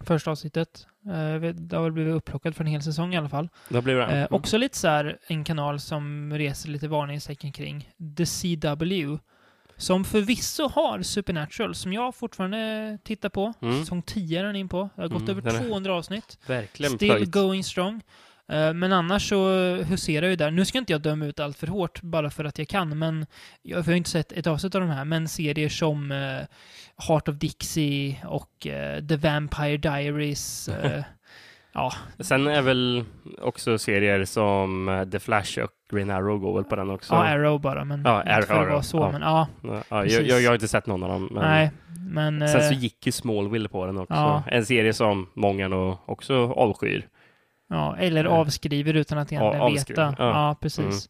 [0.00, 0.86] första avsnittet.
[1.08, 3.48] Uh, jag vet, det har väl blivit upplockad för en hel säsong i alla fall.
[3.68, 7.90] Då blir det Eh, också lite så här en kanal som reser lite varningstecken kring.
[8.16, 9.18] The CW.
[9.76, 13.52] Som förvisso har Supernatural, som jag fortfarande tittar på.
[13.62, 13.80] Mm.
[13.80, 14.88] Säsong 10 är den in på.
[14.96, 16.38] Det har gått Mm, över den är- 200 avsnitt.
[16.46, 17.30] Verkligen Still plöjt.
[17.30, 18.00] going strong.
[18.48, 20.50] Eh, Men annars så huserar ju där.
[20.50, 23.26] Nu ska inte jag döma ut allt för hårt bara för att jag kan, men
[23.62, 26.46] jag, har inte sett ett avsnitt av de här, men serier som eh,
[27.08, 30.70] Heart of Dixie och eh, The Vampire Diaries.
[31.72, 33.04] ja, Sen är väl
[33.40, 37.14] också serier som The Flash och Green Arrow går väl på den också.
[37.14, 39.12] ja, Arrow bara, men Ja, inte för att vara så, ja.
[39.12, 39.48] men ja.
[39.88, 41.28] Ja, jag, jag, har inte sett någon av dem.
[41.32, 41.70] Men Nej,
[42.10, 42.48] men...
[42.48, 44.14] Sen så gick ju Smallville på den också.
[44.14, 44.42] Ja.
[44.46, 47.08] En serie som många nog också avskyr.
[47.74, 50.22] Ja, eller eh, avskriver utan att egentligen avskriver, veta.
[50.22, 50.28] ja.
[50.48, 51.08] Ja, precis.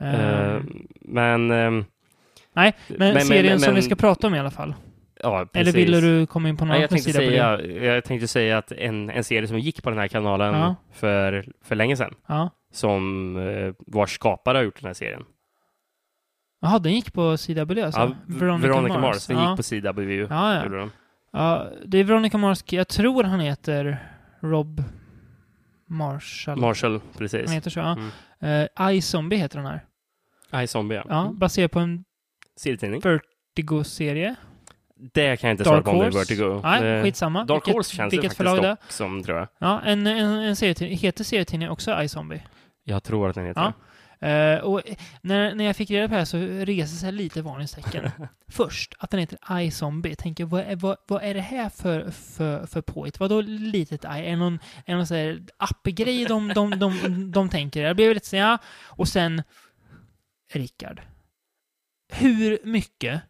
[0.00, 0.60] Eh, Eh,
[1.00, 1.50] men...
[1.50, 1.84] ehm,
[2.52, 4.74] nej, men, serien som men- vi ska prata om i alla fall.
[5.22, 5.74] Ja, Eller precis.
[5.74, 7.30] ville du komma in på någon annan sida på det?
[7.30, 7.60] säga,
[7.94, 10.74] jag tänkte säga att en, en serie som gick på den här kanalen Ja.
[10.92, 12.50] för, för länge sedan, Ja.
[12.72, 15.22] som eh, vars skapare har gjort den här serien.
[16.62, 18.00] Jaha, den gick på CW alltså?
[18.00, 19.26] ja, Veronica, Mars.
[19.26, 19.48] Den ja.
[19.50, 20.26] gick på CW.
[20.30, 20.88] Ja, ja.
[21.32, 22.62] ja, det är Veronica Mars.
[22.66, 23.98] Jag tror han heter
[24.40, 24.82] Rob
[25.90, 26.56] Marshall.
[26.60, 27.46] Marshall, precis.
[27.46, 27.96] han heter så, ja.
[28.40, 28.68] Mm.
[28.88, 29.84] Uh, iZombie heter den här.
[30.62, 31.04] iZombie, ja.
[31.08, 31.38] Ja, Mm.
[31.38, 32.04] baserad på en
[32.56, 33.00] Serietidning.
[33.00, 34.34] Vertigo-serie.
[35.12, 36.10] Det kan jag inte Dark svara på om det är.
[36.10, 36.60] Vertigo.
[36.62, 37.44] Nej, Det- skitsamma.
[37.44, 38.70] Dark vilket, Horse känns vilket faktiskt det är.
[38.70, 39.48] dock som, tror jag.
[39.58, 42.42] Ja, en, en, en serietidning, heter serietidningen också iZombie.
[42.84, 43.66] Jag tror att den heter Ja.
[43.66, 43.72] det.
[44.20, 44.82] Eh, och
[45.20, 48.10] när, när jag fick reda på det här så reser sig lite varningstecken.
[48.48, 50.08] Först, att den heter iZombie.
[50.08, 53.20] Jag tänker, vad är, vad, vad är det här för, för, för påhitt?
[53.20, 54.06] Vadå litet i?
[54.06, 54.54] Är det någon,
[54.86, 57.82] är det någon sån appgrej de, de, de, de, de tänker?
[57.82, 58.58] Jag blev lite så ja.
[58.86, 59.42] Och sen,
[60.52, 61.00] Rickard.
[62.12, 63.20] Hur mycket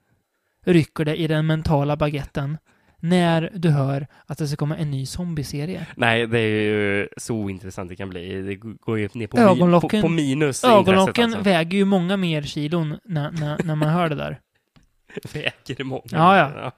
[0.64, 2.58] rycker det i den mentala baguetten
[3.00, 5.86] när du hör att det ska komma en ny zombieserie.
[5.96, 8.42] Nej, det är ju så ointressant det kan bli.
[8.42, 11.40] Det går ju ner på, Ögonlocken- mi- på, på minus Ögonlocken alltså.
[11.40, 14.40] väger ju många mer kilon när, när, när man hör det där.
[15.32, 16.02] Väger många.
[16.10, 16.72] Ja, ja.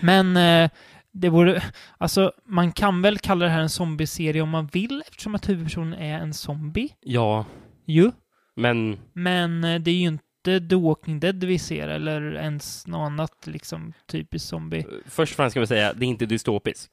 [0.00, 0.70] Men eh,
[1.12, 1.62] det vore,
[1.98, 5.94] alltså man kan väl kalla det här en zombieserie om man vill eftersom att huvudpersonen
[5.94, 6.88] är en zombie.
[7.00, 7.44] Ja,
[7.86, 8.10] Ju.
[8.56, 13.06] men Men eh, det är ju inte The Walking Dead vi ser eller ens något
[13.06, 14.86] annat liksom typiskt zombie.
[15.06, 16.90] först och främst ska vi säga, det är inte dystopiskt.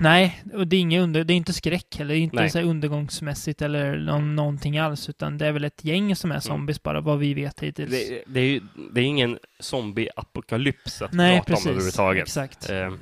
[0.00, 2.14] Nej, och det är, inget under, det är inte skräck heller.
[2.14, 2.50] Det är inte Nej.
[2.50, 5.08] så undergångsmässigt eller någon, någonting alls.
[5.08, 7.90] Utan det är väl ett gäng som är zombies bara, vad vi vet hittills.
[7.90, 8.60] Det, det är ju
[8.92, 11.66] det är ingen zombie-apokalyps att Nej, prata precis.
[11.66, 12.22] om överhuvudtaget.
[12.22, 12.70] Exakt.
[12.70, 12.92] Eh,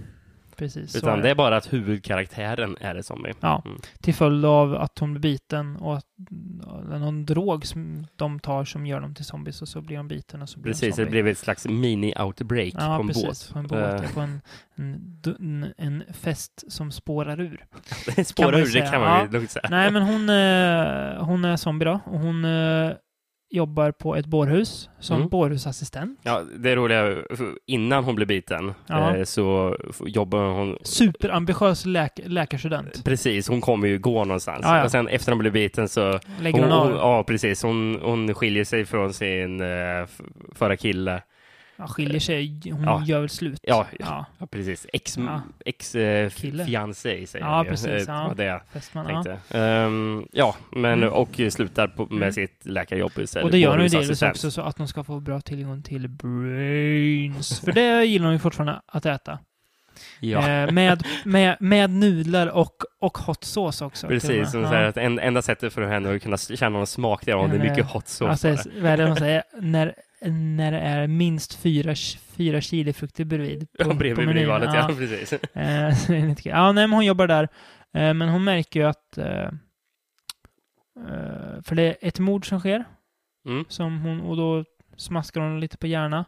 [0.57, 0.97] Precis.
[0.97, 3.35] utan det är bara att huvudkaraktären är en zombie.
[3.41, 3.79] Ja, Mm.
[4.01, 6.05] till följd av att hon blir biten och att
[6.91, 10.43] någon drog som de tar som gör dem till zombies och så blir de biten
[10.43, 11.11] och så blir de Precis, det zombie.
[11.11, 13.53] blev ett slags mini-outbreak ja, på en precis, båt.
[13.53, 13.79] På en båt.
[14.01, 14.41] Eh, ja, På en,
[14.77, 17.65] en, en, fest som spårar ur.
[18.17, 19.33] det spårar ur, det kan man ju Ja.
[19.33, 19.67] lugnt säga.
[19.71, 22.01] Nej, men hon, eh, hon är zombie då.
[22.05, 22.91] Och hon eh,
[23.51, 25.29] jobbar på ett bårhus som Mm.
[25.29, 26.21] bårhusassistent.
[26.23, 27.17] Ja, det är roliga,
[27.67, 29.17] innan hon blev biten Ja.
[29.17, 33.05] eh, så jobbar hon Superambitiös läk läkarstudent.
[33.05, 34.61] Precis, hon kommer ju gå någonstans.
[34.63, 34.85] Ja, ja.
[34.85, 36.19] Och sen efter hon blev biten så...
[36.41, 36.97] Lägger Hon, hon hon, av.
[36.99, 37.63] ja, precis.
[37.63, 40.07] Hon, hon skiljer sig från sin uh,
[40.55, 41.23] förra kille.
[41.79, 42.61] Ja, skiljer sig.
[42.73, 43.03] Hon Ja.
[43.07, 43.59] gör väl slut.
[43.63, 44.27] Ja, ja.
[44.39, 44.87] Ja, precis.
[44.93, 45.41] Ex, Ja.
[45.65, 48.35] ex eh, fiancé säger Ja, jag precis, Eh, ja.
[48.37, 49.23] Det Fästman, ja.
[49.25, 49.59] tänkte.
[49.59, 51.13] Ehm, ja, men Mm.
[51.13, 52.33] och slutar på, med Mm.
[52.33, 53.45] sitt läkarjobb istället.
[53.45, 56.09] Och det gör hon ju delvis också så att de ska få bra tillgång till
[56.09, 57.61] brains.
[57.61, 59.39] För det gillar hon ju fortfarande att äta.
[60.21, 64.09] Ja, Eh, med, med, med nudlar och, och hot sauce också.
[64.09, 64.51] precis.
[64.51, 64.87] Som Ja.
[64.89, 67.57] att en, enda sättet för henne att kunna känna någon smak det är om det
[67.57, 68.51] är mycket hot sauce.
[68.51, 69.43] Alltså, vad är det man säger?
[69.61, 69.95] När,
[70.31, 71.95] när det är minst fyra,
[72.37, 73.69] fyra chilifrukter bredvid.
[73.79, 74.43] Ja, bredvid menyn.
[74.43, 74.91] menvalet, ja.
[74.99, 75.33] precis.
[75.33, 77.49] Eh, så ja, nej, men hon jobbar där.
[77.95, 79.19] Eh, men hon märker ju att...
[81.63, 82.85] För det är ett mord som sker.
[83.49, 83.65] Mm.
[83.69, 84.65] Som hon, och då
[84.97, 86.25] smaskar hon lite på hjärna.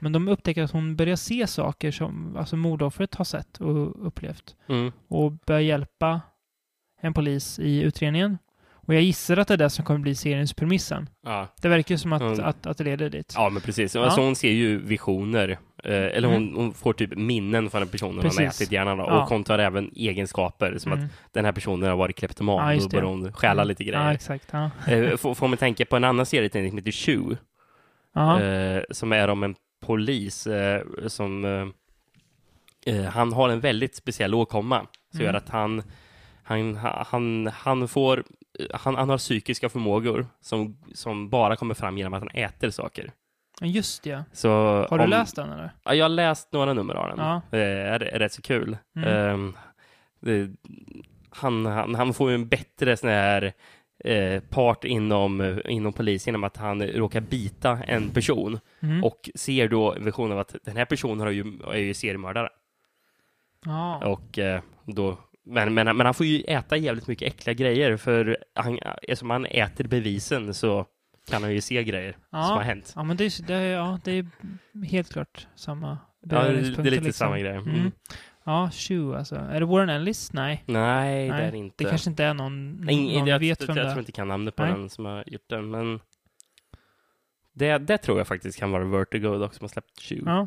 [0.00, 4.56] Men de upptäcker att hon börjar se saker som alltså mordoffret har sett och upplevt.
[4.68, 4.92] Mm.
[5.08, 6.20] Och börjar hjälpa
[7.00, 8.38] en polis i utredningen.
[8.70, 11.08] Och jag gissar att det är det som kommer bli seriens premissen.
[11.24, 11.46] Ja.
[11.62, 12.40] Det verkar ju som att, Mm.
[12.44, 13.32] att, att det leder dit.
[13.36, 13.94] ja, men precis.
[13.94, 14.04] Ja.
[14.04, 15.48] Alltså, hon ser ju visioner.
[15.84, 16.54] Eh, eller hon, Mm.
[16.56, 19.06] hon får typ minnen från den personen hon har ätit hjärnan av.
[19.06, 19.22] Ja.
[19.22, 20.78] Och hon tar även egenskaper.
[20.78, 21.04] Som Mm.
[21.04, 22.74] att den här personen har varit kleptoman.
[22.74, 24.12] Ja, då börjar hon stjäla lite Ja, grejer.
[24.14, 24.48] exakt.
[24.50, 24.70] Ja.
[24.86, 27.36] Eh, får, får man tänka på en annan serietidning som heter Chew.
[28.14, 28.40] Ja.
[28.42, 31.66] eh, som är om en polis eh, som eh,
[32.94, 34.78] eh, han har en väldigt speciell åkomma
[35.10, 35.26] som Mm.
[35.26, 35.82] gör att han
[36.42, 38.24] han, han, han får
[38.74, 43.12] han, han har psykiska förmågor som, som bara kommer fram genom att han äter saker.
[43.60, 44.24] Just det.
[44.32, 44.50] Så
[44.90, 45.70] Har du om- läst den eller?
[45.84, 47.26] Ja, jag har läst några nummer av den.
[47.26, 47.40] Ja.
[47.50, 48.76] Det är, är rätt så kul.
[48.96, 49.08] Mm.
[49.08, 49.56] Ehm,
[50.20, 50.50] det,
[51.30, 53.52] han, han, han får ju en bättre sån här
[54.04, 59.04] eh, part inom, eh, inom polisen genom att han råkar bita en person Mm.
[59.04, 62.48] och ser då en vision av att den här personen har ju, är ju seriemördare.
[63.64, 64.06] ja.
[64.06, 65.18] Och eh, då
[65.50, 69.46] men, men, men han får ju äta jävligt mycket äckliga grejer för han, eftersom han
[69.46, 70.86] äter bevisen så
[71.30, 72.42] kan han ju se grejer Ja.
[72.44, 72.92] som har hänt.
[72.96, 74.26] Ja, men det är, det är, ja, det är
[74.84, 75.98] helt klart samma
[76.30, 77.12] Ja, det, är lite liksom.
[77.12, 77.52] samma grej.
[77.56, 77.68] Mm.
[77.74, 77.92] Mm.
[78.48, 79.34] Ja, Shoe alltså.
[79.34, 80.32] Är det Warren Ellis?
[80.32, 80.64] Nej.
[80.66, 81.84] Nej, Nej, det är det inte.
[81.84, 83.98] Det kanske inte är någon, Nej, någon jag, vet jag, vem jag, det tror är.
[83.98, 84.72] inte jag kan namnet på Nej.
[84.72, 86.00] den som har gjort den, men
[87.52, 90.22] det, det tror jag faktiskt kan vara Vertigo dock som har släppt 20.
[90.26, 90.46] Ja.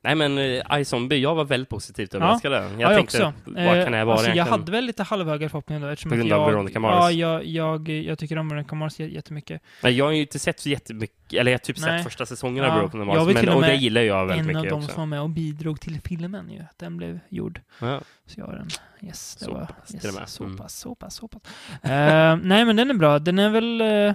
[0.00, 2.52] Nej, men uh, iZombie, jag var väldigt positivt överraskad.
[2.52, 3.32] Jag Ja, jag tänkte, också.
[3.44, 6.08] vad Eh, kan det här vara alltså, jag hade väl lite halvhöga förhoppningar då eftersom
[6.10, 6.40] På att grund jag...
[6.40, 6.94] av Veronica Mars?
[7.00, 9.62] Ja, jag, jag, jag tycker om Veronica Mars jä- jättemycket.
[9.82, 11.98] Nej, jag har ju inte sett så jättemycket, eller jag har typ Nej.
[11.98, 14.48] sett första säsongen Ja, av jag Mars, vill men, och och det gillar jag väldigt
[14.48, 14.88] En av mycket de också.
[14.94, 17.60] som var med och bidrog till filmen ju, att den blev gjord.
[17.80, 18.00] Ja.
[18.26, 18.68] Så jag har den.
[19.02, 19.60] Yes, det Så var...
[19.66, 20.28] pass, yes, med.
[20.28, 20.56] Så Mm.
[20.56, 21.42] pass, så pass, så pass.
[21.90, 23.18] Eh, nej, men den är bra.
[23.18, 23.80] Den är väl...
[23.80, 24.14] eh,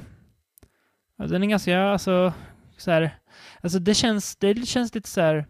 [1.18, 2.34] ja, den är ganska, alltså,
[2.78, 3.18] så här...
[3.62, 5.46] Alltså det känns, det känns lite så här...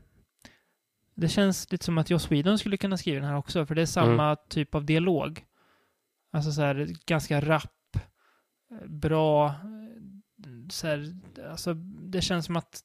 [1.16, 3.82] Det känns lite som att Joss Whedon skulle kunna skriva den här också, för det
[3.82, 4.38] är samma Mm.
[4.50, 5.44] typ av dialog.
[6.32, 7.98] Alltså så här, ganska rapp,
[8.88, 9.54] bra,
[10.70, 11.16] så här,
[11.52, 12.82] alltså det känns som att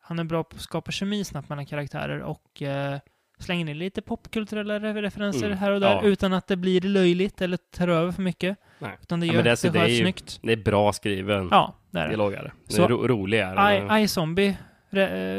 [0.00, 2.98] han är bra på att skapa kemi snabbt mellan karaktärer och eh,
[3.38, 6.02] slänger in lite popkulturella re- referenser Mm, här och där ja.
[6.02, 8.58] utan att det blir löjligt eller tar över för mycket.
[8.78, 8.98] Nej.
[9.02, 10.40] Utan det Ja, gör men det alltså- det det är ju- snyggt.
[10.42, 12.08] Det är bra skriven Ja, det är det.
[12.08, 12.32] dialog.
[12.34, 12.82] Är det.
[12.82, 13.98] Är ro, rolig är.
[13.98, 14.56] I, I Zombie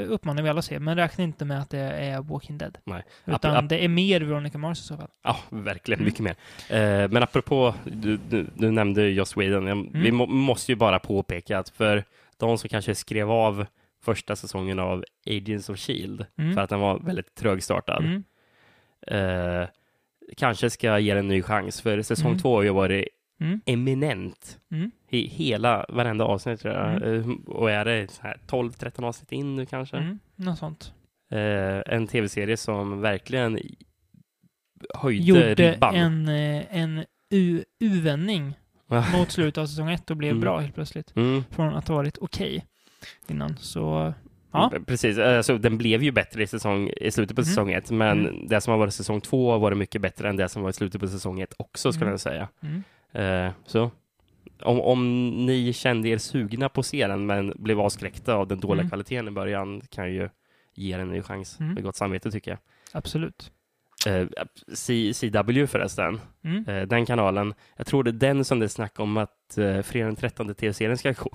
[0.08, 2.78] uppmanar vi alla att se, men räkna inte med att det är Walking Dead.
[2.84, 3.04] Nej.
[3.26, 5.10] Utan Ap- det är mer Veronica Mars i så fall.
[5.24, 6.00] Ja, verkligen.
[6.00, 6.06] Mm.
[6.06, 6.36] Mycket mer.
[7.04, 9.68] Eh, men apropå, du, du, du nämnde Joss Whedon.
[9.68, 9.90] Mm.
[9.94, 12.04] Vi må, måste ju bara påpeka att för
[12.38, 13.66] de som kanske skrev av
[14.04, 16.54] första säsongen av Agents of Shield Mm.
[16.54, 18.04] för att den var väldigt trögstartad.
[18.06, 18.24] Mm.
[19.08, 19.68] Eh,
[20.38, 22.40] kanske ska ge den en ny chans, för säsong Mm.
[22.40, 23.08] två har ju varit
[23.42, 23.62] Mm.
[23.66, 24.60] eminent.
[24.72, 24.92] Mm.
[25.10, 26.90] I hela, varenda avsnitt tror jag.
[27.04, 27.20] Mm.
[27.32, 29.98] Eh, Och är det så här 12-13 avsnitt in nu kanske?
[29.98, 30.20] Mm.
[30.36, 30.94] Något sånt.
[31.32, 33.60] Eh, en tv-serie som verkligen
[34.96, 35.96] höjde Gjorde ribban.
[35.96, 37.04] en, eh, en
[37.80, 38.54] U-vändning
[39.18, 40.42] mot slutet av säsong ett och blev Mm.
[40.42, 41.16] bra helt plötsligt.
[41.16, 41.44] Mm.
[41.50, 42.66] Från att ha varit okej
[43.28, 43.58] innan.
[43.58, 44.14] Så
[44.56, 44.72] Ja.
[44.88, 47.46] Precis, alltså, den blev ju bättre i, säsong, i slutet på Mhm.
[47.46, 48.48] säsong ett, men Mm.
[48.48, 50.74] det som har varit säsong två har varit mycket bättre än det som var i
[50.74, 52.14] slutet på säsong ett också, skulle Mm.
[52.14, 52.48] jag säga.
[52.64, 52.84] mm.
[53.14, 53.92] Eh, så
[54.62, 58.90] om, om ni kände er sugna på serien men blev avskräckta av den dåliga Mm.
[58.90, 60.30] kvaliteten i början kan ju
[60.76, 61.74] ge den en ny chans Mm.
[61.74, 62.60] med gott samvete tycker jag.
[62.94, 63.52] absolut.
[64.08, 64.28] Eh,
[64.74, 66.66] C- CW förresten, Mm.
[66.68, 69.82] eh, den kanalen, jag tror det är den som det är snack om att eh,
[69.82, 71.32] fredag den 13 tv-serien ska gå.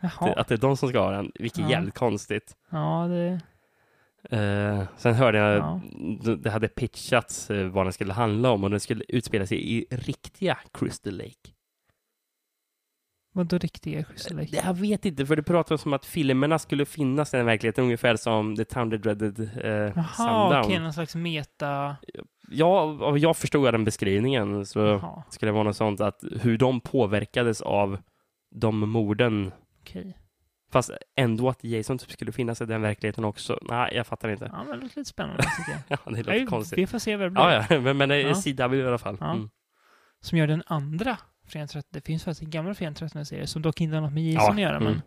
[0.00, 0.32] Jaha.
[0.36, 1.70] Att det är de som ska ha den, vilket Ja.
[1.70, 2.56] jävligt konstigt.
[2.70, 3.40] Ja, det...
[4.30, 5.80] Eh, sen hörde jag, Ja.
[6.36, 9.86] det hade pitchats eh, vad den skulle handla om och den skulle utspela sig i
[9.90, 11.50] riktiga Crystal Lake.
[13.34, 14.56] Vadå riktiga Crystal Lake?
[14.64, 18.16] Jag vet inte, för det pratades om att filmerna skulle finnas i den verkligheten, ungefär
[18.16, 20.64] som The Town That Dreaded eh, Jaha, Sundown.
[20.64, 21.96] okej, någon slags meta...
[22.50, 26.80] Ja, jag förstod den beskrivningen så Jaha, skulle det vara något sånt att hur de
[26.80, 27.98] påverkades av
[28.54, 30.16] de morden, okej.
[30.76, 33.58] Fast ändå att Jason typ skulle finnas i den verkligheten också.
[33.62, 34.50] Nej, jag fattar inte.
[34.52, 35.80] Ja, men det låter lite spännande tycker jag.
[35.88, 36.78] Ja, det låter Nej, konstigt.
[36.78, 37.42] Vi får se vad det blir.
[37.42, 38.34] Ja, ja, men, men det är Ja.
[38.34, 39.16] CW i alla fall.
[39.20, 39.32] Ja.
[39.32, 39.50] Mm.
[40.20, 41.18] Som gör den andra
[41.52, 41.82] 13.
[41.90, 44.54] Det finns faktiskt en gammal Fredag 13 serie som dock inte har något med Jason
[44.54, 44.84] att göra, mm.
[44.84, 45.02] men,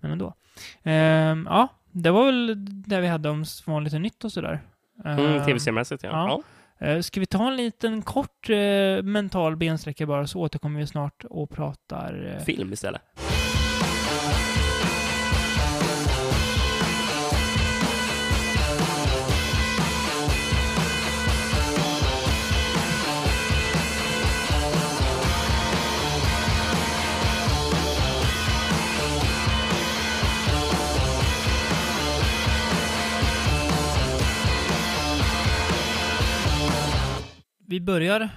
[0.00, 0.34] men ändå.
[0.82, 2.56] Ehm, ja, det var väl
[2.88, 4.60] det vi hade om vanligt och nytt och sådär.
[5.04, 6.10] Mm, Ehm, Tv-seriemässigt, ja.
[6.10, 6.28] ja.
[6.28, 6.86] ja.
[6.86, 11.24] Eh, Ska vi ta en liten kort eh, mental bensträcka bara så återkommer vi snart
[11.24, 13.02] och pratar eh, Film istället.
[37.66, 38.28] Vi börjar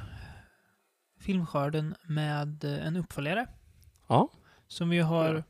[1.20, 3.48] filmskörden med eh, en uppföljare
[4.08, 4.30] Ja.
[4.68, 5.44] som vi har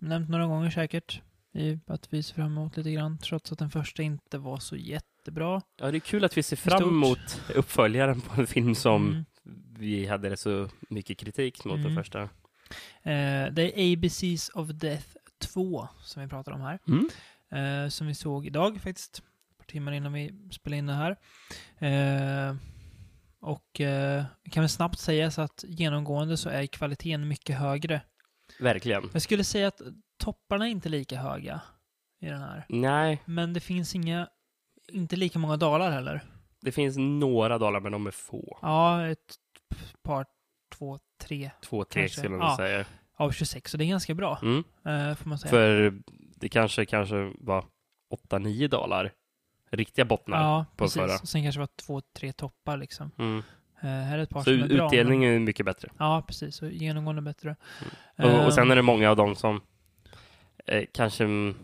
[0.00, 1.22] nämnt några gånger säkert
[1.52, 4.76] i att vi ser fram emot lite grann trots att den första inte var så
[4.76, 5.62] jättebra.
[5.76, 9.24] ja, det är kul att vi ser fram emot uppföljaren på en film som Mm.
[9.78, 11.96] vi hade så mycket kritik mot den Mm.
[11.96, 12.20] första.
[13.02, 15.06] Eh, det är ABCs of Death
[15.38, 16.78] 2 som vi pratar om här.
[16.88, 17.08] Mm.
[17.84, 19.22] Eh, som vi såg idag faktiskt.
[19.70, 21.16] Timmar innan vi spelade in det här.
[21.78, 22.56] Eh,
[23.40, 28.00] och eh, kan väl snabbt säga så att genomgående så är kvaliteten mycket högre.
[28.60, 29.10] Verkligen.
[29.12, 29.80] Jag skulle säga att
[30.18, 31.60] topparna är inte lika höga
[32.20, 32.66] i den här.
[32.68, 34.28] Nej, Men det finns inga,
[34.92, 36.24] inte lika många dalar heller.
[36.62, 38.58] det finns några dalar, men de är få.
[38.62, 39.34] Ja, ett
[40.02, 40.26] par,
[40.74, 42.18] två, tre Två, tre Kanske.
[42.20, 42.48] skulle Ja.
[42.48, 42.84] jag säga.
[43.16, 43.70] av 26.
[43.70, 44.64] Så det är ganska bra, Mm.
[44.84, 45.50] eh, får man säga.
[45.50, 45.92] För
[46.36, 47.64] det kanske, kanske var
[48.10, 49.12] 8-9 dalar.
[49.70, 50.42] Riktiga bottnar.
[50.42, 51.02] ja, på precis.
[51.02, 51.14] förra.
[51.22, 53.10] Och sen kanske det var två, tre toppar liksom.
[53.18, 53.42] Mm.
[53.82, 54.86] Eh, här är ett par Så som är bra.
[54.86, 55.88] utdelningen är mycket bättre.
[55.98, 56.56] Men, ja, precis.
[56.56, 57.56] Så genomgående bättre.
[58.18, 59.60] Och, och sen Ehm, är det många av dem som
[60.66, 61.54] eh, kanske mm,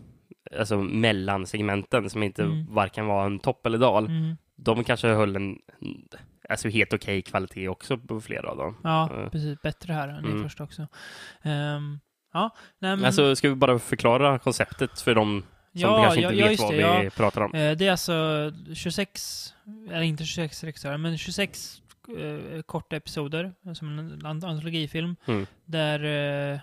[0.59, 2.65] alltså mellansegmenten som inte Mm.
[2.73, 4.05] varken var en topp eller dal.
[4.05, 5.57] mm, De kanske höll en
[6.49, 8.77] alltså helt okej kvalitet också på flera av dem.
[8.83, 9.29] Ja, Eh.
[9.29, 9.61] precis.
[9.61, 10.39] Bättre här än Mm.
[10.39, 10.87] i första också.
[11.41, 11.99] Ehm,
[12.33, 13.05] ja, nej men...
[13.05, 16.63] Alltså, ska vi bara förklara konceptet för dem som ja, kanske inte ja, vet just
[16.63, 17.09] vad det, vi ja.
[17.15, 17.53] pratar om?
[17.55, 19.53] Eh, Det är alltså 26,
[19.87, 21.81] eller inte 26 regissörer, men 26
[22.17, 25.45] eh, korta episoder, eh, som en ant- antologifilm, Mm.
[25.65, 26.03] där
[26.53, 26.59] eh,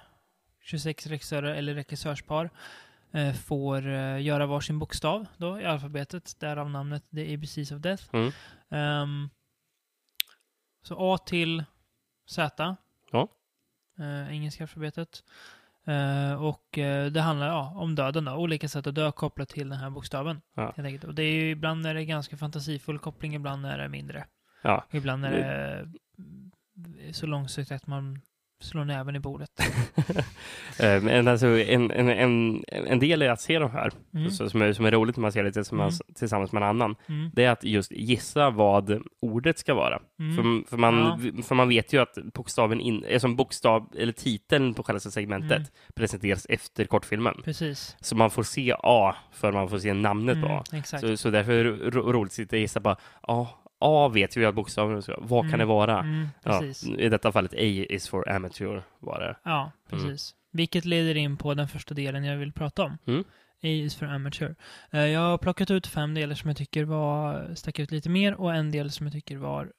[0.63, 2.51] 26 regissörer eller regissörspar
[3.13, 8.05] eh, får eh, göra varsin bokstav då i alfabetet, därav namnet The ABCs of Death.
[8.13, 8.33] Mm.
[8.71, 9.31] Ehm,
[10.83, 11.65] så A till
[12.31, 12.77] Z.
[13.13, 13.29] Ja.
[14.01, 15.25] Uh, engelska alfabetet.
[15.87, 18.33] Eh, och eh, det handlar ja, om döden då.
[18.33, 20.41] Olika sätt att dö kopplat till den här bokstaven.
[20.55, 20.75] Ja.
[21.07, 24.27] Och det är ju, ibland är det ganska fantasifull koppling, ibland är det mindre.
[24.63, 24.85] Ja.
[24.91, 25.81] Ibland är det
[27.07, 28.21] eh, så långsökt att man
[28.65, 29.51] slår näven i bordet.
[30.81, 34.31] Eh, Men alltså, en, en, en, en del är att se de här, Mm.
[34.31, 36.97] så, som, är, som är roligt när man ser det tillsammans, tillsammans med en annan.
[37.09, 37.31] Mm.
[37.35, 40.01] Det är att just gissa vad ordet ska vara.
[40.19, 40.37] Mm.
[40.37, 40.99] För, för, man,
[41.37, 41.43] Ja.
[41.43, 45.51] för man vet ju att bokstaven in, är som bokstav, eller titeln på själva segmentet
[45.59, 45.69] Mm.
[45.97, 47.35] presenteras efter kortfilmen.
[47.45, 47.97] Precis.
[48.01, 50.65] Så man får se A för man får se namnet på Mm, A.
[50.73, 51.01] exakt.
[51.01, 53.47] Så, så därför är det ro, roligt att sitta och gissa på A.
[53.85, 55.15] A vet vi att bokstaven är.
[55.21, 55.99] Vad kan Mm, det vara?
[56.01, 56.63] Mm, Ja.
[56.99, 57.57] I detta fallet A
[57.91, 59.37] is for amateur var det.
[59.43, 60.35] Ja, precis.
[60.53, 62.99] Vilket leder in på den första delen jag vill prata om.
[63.07, 63.21] Mm.
[63.63, 64.55] A is for amateur.
[64.91, 68.35] Eh, Jag har plockat ut fem delar som jag tycker var, stack ut lite mer
[68.35, 69.73] och en del som jag tycker var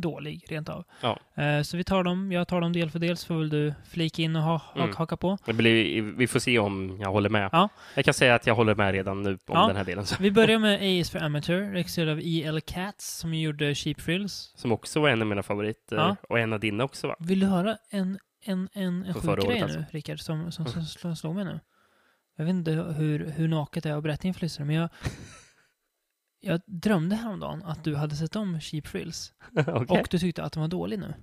[0.00, 0.84] dålig, rent av.
[1.00, 1.18] Ja.
[1.42, 3.74] Eh, Så vi tar dem, jag tar dem del för del, så får väl du
[3.90, 4.94] flika in och ha, Mm.
[4.96, 5.38] haka på.
[5.46, 7.48] Det blir, vi får se om jag håller med.
[7.52, 7.68] Ja.
[7.94, 9.66] Jag kan säga att jag håller med redan nu om Ja.
[9.66, 10.06] den här delen.
[10.06, 12.60] Så- Vi börjar med A is for amateur, regisserad av E.L.
[12.66, 14.52] Katz, som gjorde Cheap Thrills.
[14.56, 15.96] Som också var en av mina favoriter.
[15.96, 16.16] Ja.
[16.28, 17.16] Och en av dina också va?
[17.18, 19.84] Vill du höra en, en, en, en sjuk grej året nu, alltså.
[19.90, 21.60] Rickard, som, som, som, som slår mig nu?
[22.36, 24.88] Jag vet inte hur, hur naket det är att berätta inför lyssnare, men jag,
[26.40, 30.00] jag drömde häromdagen att du hade sett om Cheap Thrills Okej.
[30.00, 31.14] och du tyckte att den var dålig nu.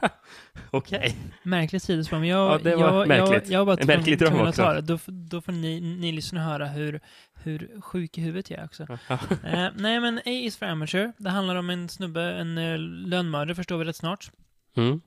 [0.70, 1.16] Okej.
[1.42, 3.48] Märkligt sidospår, men jag, Ja, det var jag, märkligt.
[3.48, 4.80] jag, jag var bara En märklig dröm tvungen att ta det.
[4.80, 7.00] Då, då får ni, ni lyssna höra hur,
[7.34, 8.82] hur sjuk i huvudet jag är också.
[9.44, 11.12] Eh, nej, men A is for amateur.
[11.18, 14.30] Det handlar om en snubbe, en uh, lönnmördare förstår vi rätt snart,
[14.76, 15.00] Mm.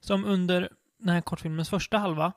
[0.00, 0.68] som under
[0.98, 2.32] den här kortfilmens första halva eh,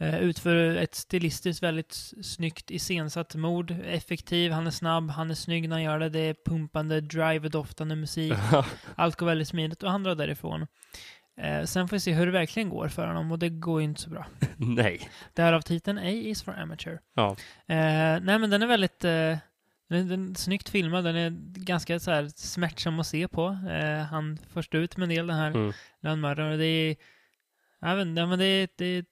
[0.00, 3.74] utför ett stilistiskt väldigt snyggt iscensatt mord.
[3.84, 6.08] Effektiv, han är snabb, han är snygg när han gör det.
[6.08, 8.32] Det är pumpande, driver-doftande musik.
[8.94, 10.66] Allt går väldigt smidigt och han drar därifrån.
[11.40, 13.84] Eh, sen får vi se hur det verkligen går för honom och det går ju
[13.84, 14.26] inte så bra.
[14.56, 15.10] Nej.
[15.34, 17.00] Därav titeln A is for amateur.
[17.14, 17.30] Ja.
[17.66, 19.36] Eh, nej men den är väldigt eh,
[19.88, 23.58] den, den är snyggt filmad, den är ganska så här smärtsam att se på.
[23.70, 25.72] Eh, han först ut med en del den här Mm.
[26.00, 26.96] lönnmördaren det är,
[27.80, 29.04] jag vet inte, men det är, det är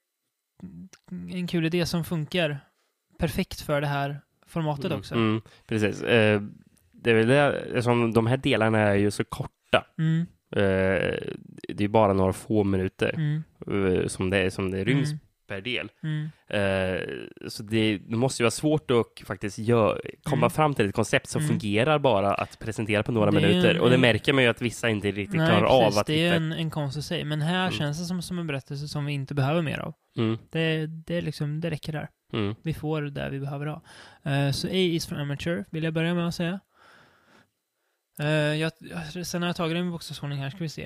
[1.33, 2.59] en kul idé som funkar
[3.19, 5.15] perfekt för det här formatet också.
[5.15, 6.03] Mm, precis.
[6.03, 6.43] Eh,
[6.93, 9.87] det är väl det, som de här delarna är ju så korta.
[9.99, 11.19] Mm, Eh,
[11.69, 15.61] det är bara några få minuter mm, eh, som, det, som det ryms mm, per
[15.61, 15.89] del.
[16.03, 16.31] mm.
[16.49, 17.01] Eh,
[17.49, 20.51] så det, det måste ju vara svårt att faktiskt gör, komma Mm.
[20.51, 21.49] fram till ett koncept som Mm.
[21.49, 23.75] fungerar bara att presentera på några är minuter.
[23.75, 25.97] en- Och det märker man ju att vissa inte riktigt Nej, klarar precis.
[25.97, 26.37] av att det är hitta.
[26.37, 27.25] en, en konst i sig.
[27.25, 27.73] Men här Mm.
[27.73, 29.95] känns det som, som en berättelse som vi inte behöver mer av.
[30.19, 32.09] Mm, Det, det, är liksom, det räcker där.
[32.33, 32.55] mm.
[32.63, 33.83] Vi får det vi behöver ha.
[34.25, 36.61] Eh, så A is for amateur, vill jag börja med att säga.
[38.21, 38.73] Eh, jag,
[39.27, 40.85] sen har jag tagit den i bokstavsordning här, ska vi se.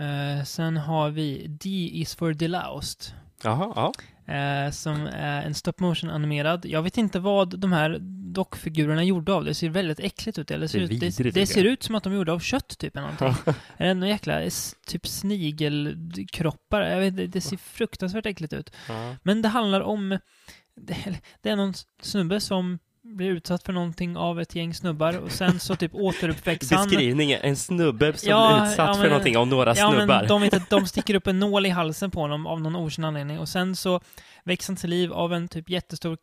[0.00, 3.14] Eh, sen har vi D is for deloused.
[3.42, 3.92] Jaha, ja.
[4.34, 6.66] Eh, som är en stop motion animerad.
[6.66, 7.98] Jag vet inte vad de här
[8.32, 9.50] dockfigurerna gjorde av det.
[9.50, 10.50] Det ser väldigt äckligt ut.
[10.50, 12.32] Eller det, ser, Det är ut, det, vidrigt, det ser ut som att de gjorde
[12.32, 13.54] av kött typ eller någonting.
[13.76, 14.40] Är det någon jäkla
[14.86, 16.80] typ snigelkroppar?
[16.82, 18.76] Jag vet inte, det ser fruktansvärt äckligt ut.
[19.22, 20.18] Men det handlar om...
[20.80, 22.78] Det, det är någon snubbe som
[23.16, 26.88] blir utsatt för någonting av ett gäng snubbar och sen så typ återuppväcks han.
[26.88, 30.06] Beskrivningen, en snubbe som Ja, blir utsatt ja, för men- någonting av några Ja, snubbar.
[30.06, 33.06] men de, att de sticker upp en nål i halsen på honom av någon okänd
[33.06, 34.00] anledning och sen så
[34.44, 36.18] väcks han till liv av en typ jättestor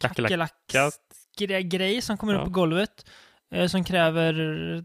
[0.00, 3.06] kackerlack-grej som kommer upp på golvet.
[3.54, 4.34] Eh, som kräver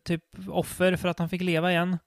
[0.03, 1.97] typ offer för att han fick leva igen.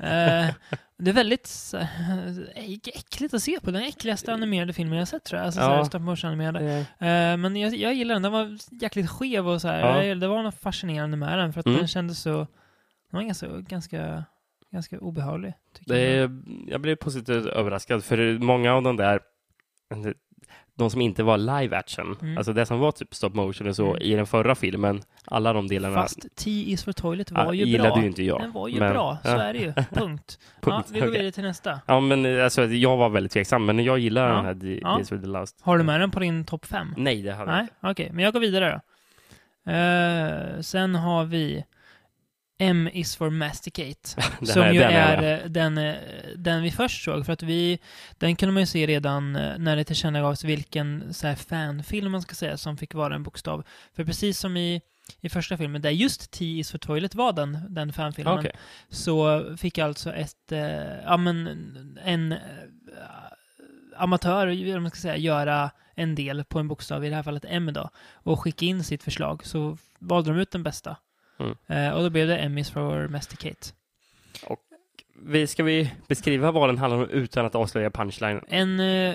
[0.00, 0.54] Eh,
[0.96, 2.52] det är väldigt här,
[2.94, 3.70] äckligt att se på.
[3.70, 5.46] Den äckligaste animerade filmen jag sett tror jag.
[5.46, 5.66] Alltså Ja.
[5.66, 6.78] så här, stop motion animerade.
[6.98, 8.22] Eh, men jag, jag gillar den.
[8.22, 9.80] Den var jäkligt skev och så här.
[9.80, 10.04] Ja.
[10.04, 11.78] Jag- Det var något fascinerande med den för att Mm.
[11.78, 12.30] den kändes så...
[12.30, 12.46] Den
[13.10, 14.24] var ganska, ganska,
[14.72, 15.52] ganska obehaglig.
[15.78, 16.24] Tycker Det jag.
[16.24, 19.20] är, jag blev positivt överraskad, för många av de där,
[20.78, 22.38] de som inte var live action, Mm.
[22.38, 24.02] alltså det som var typ stop motion och så Mm.
[24.02, 27.64] i den förra filmen, alla de delarna Fast T is for toilet var ja, ju
[27.64, 28.00] gillade bra.
[28.00, 28.40] ju inte jag.
[28.40, 29.42] Den var ju men- bra, så ja.
[29.42, 29.72] är det ju.
[29.94, 30.38] Punkt.
[30.60, 30.88] Ja, Punkt.
[30.92, 31.80] vi går vidare till nästa.
[31.86, 34.34] Ja, men alltså, jag var väldigt tveksam, men jag gillar Ja.
[34.34, 34.88] den här D- Ja.
[34.94, 35.60] Days with the Last.
[35.62, 36.94] Har du med den på din topp fem?
[36.96, 37.74] Nej, det hade jag Nej, inte.
[37.90, 38.08] okej.
[38.12, 38.80] Men jag går vidare då.
[39.72, 41.64] Eh, sen har vi
[42.58, 44.22] M is for masticate.
[44.40, 45.94] Det som här- ju den är eh, den, eh,
[46.36, 47.26] den vi först såg.
[47.26, 47.78] För att vi,
[48.18, 52.22] den kunde man ju se redan eh, när det tillkännagavs vilken så här, fanfilm man
[52.22, 53.64] ska säga som fick vara en bokstav.
[53.96, 54.80] För precis som i,
[55.20, 58.52] i första filmen, där just T is for toilet var den, den fanfilmen, Okej.
[58.88, 62.38] så fick alltså ett, eh, ja men en eh,
[63.96, 67.44] amatör, eller man ska säga, göra en del på en bokstav, i det här fallet
[67.48, 69.46] M då, och skicka in sitt förslag.
[69.46, 70.96] Så valde de ut den bästa.
[71.38, 71.56] Mm.
[71.66, 73.72] Eh, och då blev det M is for masticate.
[75.22, 78.40] Vi, ska vi beskriva vad den handlar om utan att avslöja punchline?
[78.48, 79.14] En eh,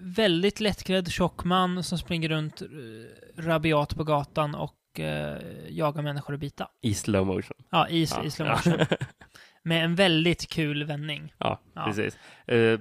[0.00, 2.68] väldigt lättklädd tjock man som springer runt eh,
[3.42, 5.38] rabiat på gatan och eh,
[5.68, 6.68] jagar människor att bita.
[6.80, 7.56] I slow motion.
[7.70, 8.24] Ja, i, Ja.
[8.24, 8.86] i slow motion.
[9.62, 11.34] Med en väldigt kul vändning.
[11.38, 11.84] Ja, Ja.
[11.86, 12.18] precis.
[12.46, 12.80] Eh,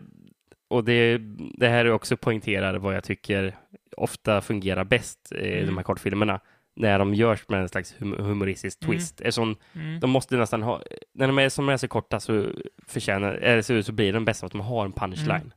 [0.68, 1.18] och det,
[1.58, 3.56] det här är också poängterar vad jag tycker
[3.98, 5.66] ofta fungerar bäst i Mm.
[5.66, 6.40] de här kortfilmerna.
[6.80, 8.92] När de görs med en slags hum- humoristisk Mm.
[8.96, 9.22] twist.
[9.22, 10.00] Eftersom Mm.
[10.00, 10.82] de måste nästan ha,
[11.14, 12.46] när de är, som är så korta så
[12.88, 15.30] förtjänar, eller så, så blir de bäst att de har en punchline.
[15.32, 15.52] Mm.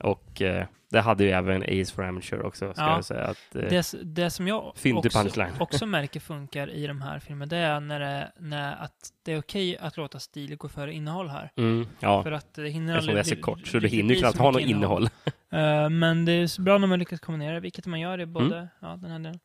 [0.00, 2.94] Och eh, det hade ju även Ace for Amateur också, ska Ja.
[2.94, 3.24] jag säga.
[3.24, 4.88] Att, eh, Det, det som jag också,
[5.58, 9.38] också märker funkar i de här filmerna, det är när det, när att det är
[9.38, 11.50] okej att låta stil gå före innehåll här.
[11.56, 14.38] mm, ja, För att det hinner eftersom det är så kort, så du hinner knappt
[14.38, 15.08] ha något mycket innehåll.
[15.52, 18.32] Eh, men det är så bra när man lyckas kombinera vilket man gör i Mm.
[18.32, 19.38] både, ja, den här delen.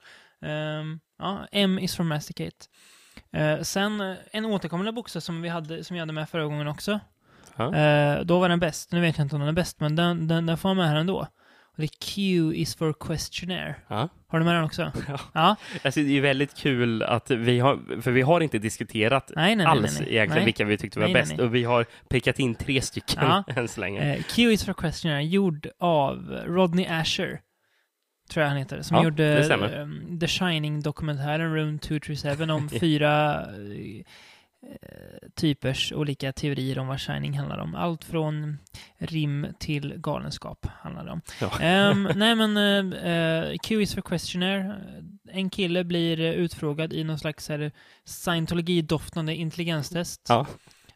[0.45, 2.65] Ehm, ja, M is for masticate.
[3.33, 6.67] Eh, sen eh, en återkommande bokstav som vi hade, som jag hade med förra gången
[6.67, 6.99] också.
[7.59, 8.91] Eh, då var den bäst.
[8.91, 10.87] Nu vet jag inte om den är bäst, men den, den, den får man med
[10.87, 11.27] här ändå.
[11.77, 12.21] Och det är Q
[12.53, 13.75] is for questionnaire.
[13.87, 14.09] Ja.
[14.27, 14.91] Har du med den också?
[15.07, 15.19] Ja.
[15.33, 15.55] Ja.
[15.83, 19.65] Alltså, det är väldigt kul att vi har, för vi har inte diskuterat Nej, nej,
[19.65, 19.65] nej.
[19.65, 21.39] alls egentligen vilka vi tyckte var bäst.
[21.39, 23.43] Och vi har pekat in tre stycken Ja.
[23.55, 24.15] än så länge.
[24.15, 27.39] Eh, Q is for questionnaire, gjord av Rodney Asher.
[28.29, 28.81] Tror jag han heter.
[28.81, 34.05] Som Ja, gjorde ehm, The Shining-dokumentären Room 237 om fyra eh,
[35.35, 37.75] typers olika teorier om vad Shining handlar om.
[37.75, 38.57] Allt från
[38.97, 41.21] rim till galenskap handlar det om.
[41.41, 41.59] Ja.
[41.61, 42.57] Ehm, nej men
[42.93, 44.75] eh, Q is for questionnaire.
[45.31, 47.49] En kille blir utfrågad i någon slags
[48.05, 50.25] scientologi-doftande intelligenstest.
[50.29, 50.47] Ja.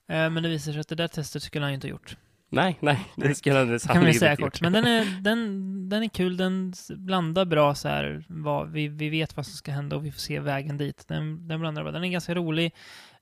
[0.08, 2.18] Eh, men det visar sig att det där testet skulle han inte ha gjort.
[2.52, 4.62] Nej, nej, det skulle han kan vi säga kort.
[4.62, 9.10] Men den är, den, den är kul, den blandar bra så här, vad, vi, vi
[9.10, 11.08] vet vad som ska hända och vi får se vägen dit.
[11.08, 11.92] Den, den blandar bra.
[11.92, 12.76] Den är ganska rolig.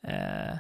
[0.04, 0.56] Eh,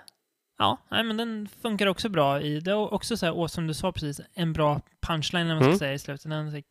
[0.57, 3.67] ja, nej, men den funkar också bra i, det är också så här, och som
[3.67, 5.79] du sa precis, en bra punchline när man ska Mm.
[5.79, 6.29] säga i slutet.
[6.29, 6.63] Den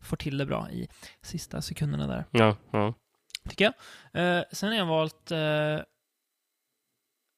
[0.00, 0.88] får till det bra i
[1.22, 2.94] sista sekunderna där, Ja, ja.
[3.48, 3.74] tycker jag.
[4.38, 5.78] Eh, sen har jag valt, eh,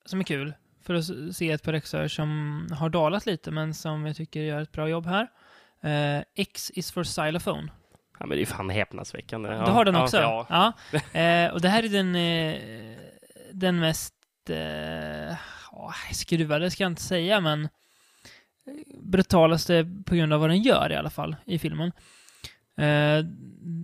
[0.05, 0.55] som är kul,
[0.85, 4.61] för att se ett par regissörer som har dalat lite, men som jag tycker gör
[4.61, 5.29] ett bra jobb här.
[5.83, 7.69] Eh, X is for xylophone.
[8.19, 9.49] ja, men det är fan häpnadsväckande.
[9.49, 10.17] Ja, du har den ja, också?
[10.17, 10.73] Ja, Ja.
[11.21, 12.97] Eh, och det här är den, eh,
[13.53, 14.15] den mest
[14.49, 15.37] eh,
[15.73, 17.69] ja, skruvade, ska jag inte säga, men
[19.03, 21.93] brutalaste på grund av vad den gör i alla fall i filmen.
[22.79, 23.25] Eh,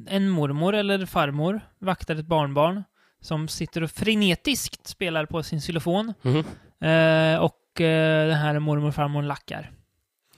[0.07, 2.85] en mormor eller farmor vaktar ett barnbarn
[3.21, 6.15] som sitter och frenetiskt spelar på sin xylofon.
[6.23, 6.45] Mhm.
[6.81, 9.71] Eh, och eh, den här mormor och farmor lackar.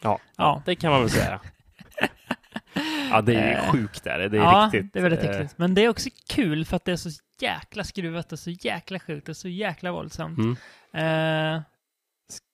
[0.02, 0.18] ja.
[0.36, 0.62] Ja.
[0.66, 1.40] det kan man väl säga.
[3.12, 4.18] Ja, det är Eh, sjukt där.
[4.18, 4.92] Det är ja, riktigt...
[4.92, 5.54] det är väldigt eh, äckligt.
[5.58, 7.10] Men det är också kul för att det är så
[7.40, 10.38] jäkla skruvat och så jäkla sjukt och så jäkla våldsamt.
[10.38, 11.56] Mm.
[11.56, 11.62] Eh,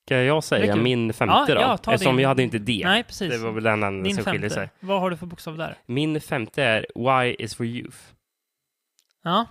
[0.06, 1.60] Ska jag säga min femte Ja, då?
[1.60, 2.22] ja, ta Eftersom din.
[2.22, 2.82] jag hade inte det.
[2.84, 3.32] nej, precis.
[3.32, 4.58] Det var väl den enda som skiljer sig.
[4.68, 4.74] femte.
[4.86, 5.76] Vad har du för bokstav där?
[5.86, 6.86] Min femte är
[7.26, 7.98] Y is for youth.
[9.24, 9.46] Ja,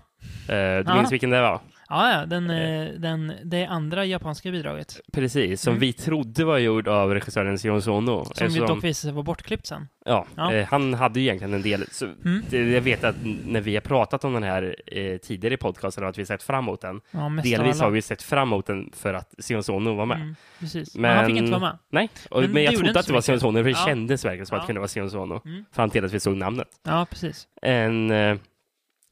[0.50, 0.96] Eh, du Ja.
[0.96, 1.60] minns vilken det var?
[1.90, 5.00] Ja, ja den, eh, den, det andra japanska bidraget.
[5.14, 5.80] Precis, som Mm.
[5.82, 8.26] vi trodde var gjord av regissören Sion Sono.
[8.26, 9.88] Som ju Eftersom- dock visade sig vara bortklippt sen.
[10.06, 10.54] Ja, Ja.
[10.54, 11.86] Eh, han hade ju egentligen en del.
[11.92, 12.44] Så Mm.
[12.50, 13.16] det, jag vet att
[13.46, 16.26] när vi har pratat om den här eh, tidigare i podcasten och att vi har
[16.26, 17.02] sett fram emot den.
[17.12, 17.84] Ja, mest av Delvis alla.
[17.86, 20.18] har vi sett fram emot den för att Sion Sono var med.
[20.22, 20.96] Mm, precis.
[20.96, 21.78] Men, han fick inte vara med.
[21.90, 23.26] Nej, och, Men men, jag trodde att det var mycket.
[23.26, 23.86] Sion Sono, för det Ja.
[23.86, 24.64] kändes verkligen som att Ja.
[24.64, 25.42] det kunde vara Sion Sono.
[25.46, 25.66] Mm.
[25.72, 26.68] Fram till att vi såg namnet.
[26.84, 27.48] Ja, precis.
[27.62, 28.38] En, eh,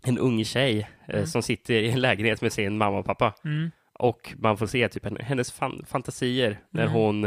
[0.03, 1.27] en ung tjej eh, Mm.
[1.27, 3.33] som sitter i en lägenhet med sin mamma och pappa.
[3.45, 3.71] Mm.
[3.93, 6.93] Och man får se typ henne- hennes fan, fantasier när Mm.
[6.93, 7.25] hon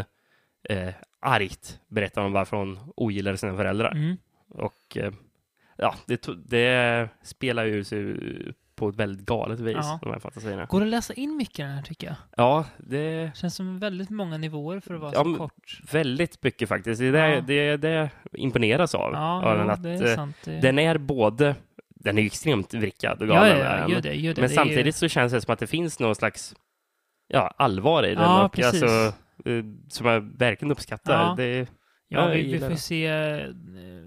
[0.69, 3.93] eh, argt berättar om varför hon ogillar sina föräldrar.
[3.93, 4.17] Mm.
[4.49, 5.13] Och eh,
[5.77, 8.17] ja, det, det spelar ju sig
[8.75, 9.99] på ett väldigt galet vis, Ja.
[10.03, 10.65] de här fantasierna.
[10.65, 12.17] Går det att läsa in mycket i den här, tycker jag.
[12.37, 15.81] Ja, det Känns som väldigt många nivåer för att vara Ja, så kort.
[15.93, 17.01] väldigt mycket faktiskt.
[17.01, 17.41] Det är det, Ja.
[17.41, 19.13] det, det imponeras av.
[19.13, 20.37] Ja, av jo, den, att, det är eh, sant.
[20.45, 20.61] Det...
[20.61, 21.55] den är både,
[22.07, 23.59] den är ju extremt vrickad och galen.
[23.59, 24.41] ja, ja, gör det, gör det.
[24.41, 26.55] Men det samtidigt så känns det som att det finns någon slags
[27.29, 28.23] ja, allvar i den.
[28.25, 28.83] Ja, och precis.
[28.83, 29.13] alltså,
[29.89, 31.23] som jag verkligen uppskattar.
[31.23, 31.35] Ja.
[31.37, 31.69] Det,
[32.09, 32.77] Ja, vi, vi får det.
[32.77, 33.51] se eh,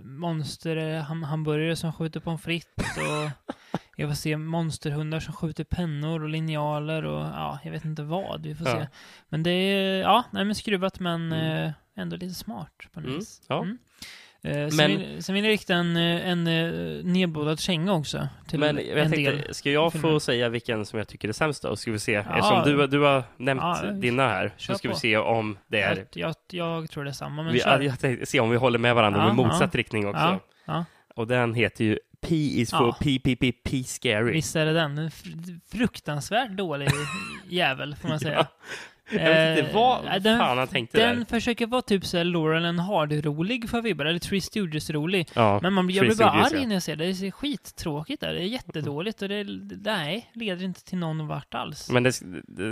[0.03, 3.49] monster, eh, som skjuter pommes frites och
[3.95, 8.43] jag får se monsterhundar som skjuter pennor och linjaler och ja, jag vet inte vad
[8.43, 8.87] vi får se.
[9.29, 11.71] Men det är, ja, nej men skruvat men Mm.
[11.95, 13.41] ändå lite smart på något Mm, vis.
[13.47, 13.65] ja.
[14.43, 18.27] Eh, sen, Men- vill, sen vill jag rikta en, eh, en uh, nedbodad känga också
[18.47, 19.11] till men en jag del.
[19.11, 20.09] tänkte, ska jag filmer.
[20.09, 21.75] få säga vilken som jag tycker är sämst då?
[21.75, 22.11] Ska vi se.
[22.11, 22.21] Ja.
[22.37, 24.99] Eftersom du, du har nämnt Ja, dina här, så ska vi på.
[24.99, 26.05] se om det är...
[26.13, 27.79] Jag, jag, jag tror det är samma, men Vi, kör.
[27.79, 29.77] jag tänkte se om vi håller med varandra Ja, med motsatt ja.
[29.79, 30.39] riktning också.
[31.15, 32.91] Och den heter ju P is for Ja.
[32.99, 34.31] PPPP Scary.
[34.33, 34.97] Visst är det den.
[34.97, 36.87] En fr- fruktansvärt dålig
[37.49, 38.47] jävel, får man säga.
[39.11, 39.19] Ja.
[39.19, 41.25] Jag vet inte Eh, vad den- fan han tänkte Den där.
[41.25, 45.29] försöker vara typ såhär Laurel and Hardy-rolig för vibbar, eller Three Stooges-rolig.
[45.33, 46.67] Ja, Men man, jag blir bara Stooges, arg ja.
[46.67, 47.05] när jag ser det.
[47.13, 48.33] Det är skittråkigt där.
[48.33, 49.43] Det är jättedåligt och det,
[49.85, 51.89] nej, leder inte till någon vart alls.
[51.91, 52.21] Men det,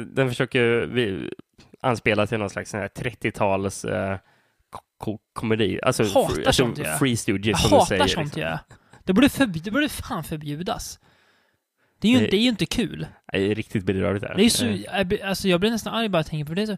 [0.05, 1.29] den försöker vi,
[1.81, 4.17] anspela till någon slags sån här 30-tals eh,
[4.69, 5.79] ko- ko- komedi.
[5.83, 6.79] Alltså, Hatar alltså sånt.
[6.99, 8.07] Free Stooges jag som du hatar säger.
[8.07, 8.41] sånt liksom.
[8.41, 8.59] jag.
[9.03, 10.99] Det borde, förb- det borde fan förbjudas.
[11.99, 13.07] Det är ju, Det- inte, det är ju inte kul.
[13.31, 14.35] Det är riktigt bedrövligt där.
[14.35, 16.61] Det är så, Eh, alltså jag blir nästan arg bara jag tänker på det.
[16.61, 16.77] Är så,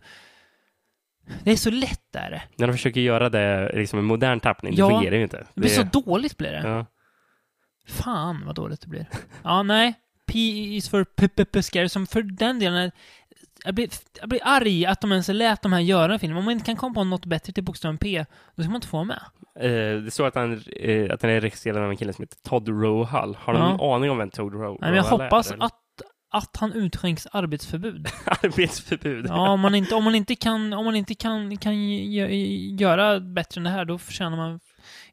[1.43, 2.43] det är så lätt där.
[2.55, 5.37] När de försöker göra det liksom en modern tappning, Ja, det fungerar ju inte.
[5.53, 6.61] Det blir så dåligt blir det.
[6.67, 6.85] ja.
[7.87, 9.05] Fan vad dåligt det blir.
[9.43, 9.93] Ja, nej.
[10.27, 10.39] P
[10.75, 11.03] is för
[11.45, 12.91] p scary som för den delen är,
[13.65, 13.89] jag blir,
[14.19, 16.37] jag blir arg att de ens lät de här göra en film.
[16.37, 18.87] Om man inte kan komma på något bättre till bokstaven P, då ska man inte
[18.87, 19.21] få med.
[19.59, 22.37] Eh, det står att, han, eh, att den är regisserad av en kille som heter
[22.49, 23.35] Todd Rohall.
[23.41, 23.69] Har du Ja.
[23.77, 25.55] någon aning om vem Todd Ro- Nej, men jag Rohall hoppas är?
[25.63, 25.73] att,
[26.31, 28.07] att han utskänks arbetsförbud.
[28.25, 29.25] Arbetsförbud.
[29.29, 33.19] Ja, om man inte, om man inte kan, om man inte kan, kan gö- göra
[33.19, 34.59] bättre än det här, då förtjänar man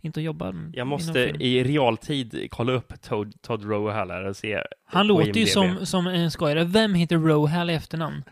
[0.07, 0.47] inte att jobba.
[0.47, 4.63] Jag inom måste i realtid kolla upp Todd, Todd Rohall här och se.
[4.85, 6.65] Han låter ju som, som en skojare.
[6.65, 8.23] Vem heter Rohall i efternamn?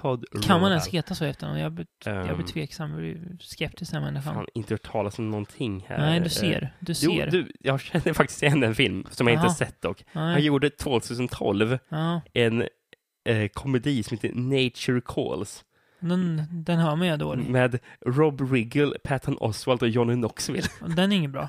[0.00, 0.72] Todd Kan man Rohall.
[0.72, 1.58] ens heta så i efternamn?
[1.60, 2.98] Jag blir, jag blir tveksam, jag
[3.40, 4.34] skeptisk den människan.
[4.34, 5.98] Fan, inte hört talas om någonting här.
[5.98, 6.74] Nej, du Eh, ser.
[6.80, 7.30] Du Jo, ser.
[7.30, 9.44] du, jag känner faktiskt igen en film som jag Jaha.
[9.44, 10.04] inte sett dock.
[10.12, 10.42] Han Nej.
[10.44, 12.62] gjorde 2012 Ja, en
[13.24, 15.64] eh, komedi som heter Nature Calls
[16.00, 17.48] den, den hör man ju dålig.
[17.50, 20.68] med Rob Riggle, Patton Oswalt och Johnny Knoxville.
[20.96, 21.48] Den är ingen bra.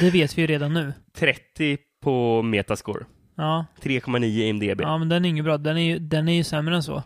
[0.00, 0.92] Det vet vi ju redan nu.
[1.16, 3.04] 30 på Metascore.
[3.36, 4.80] Ja, 3,9 i IMDB.
[4.80, 5.58] ja men den är ingen bra.
[5.58, 7.02] Den är ju, den är ju sämre än så.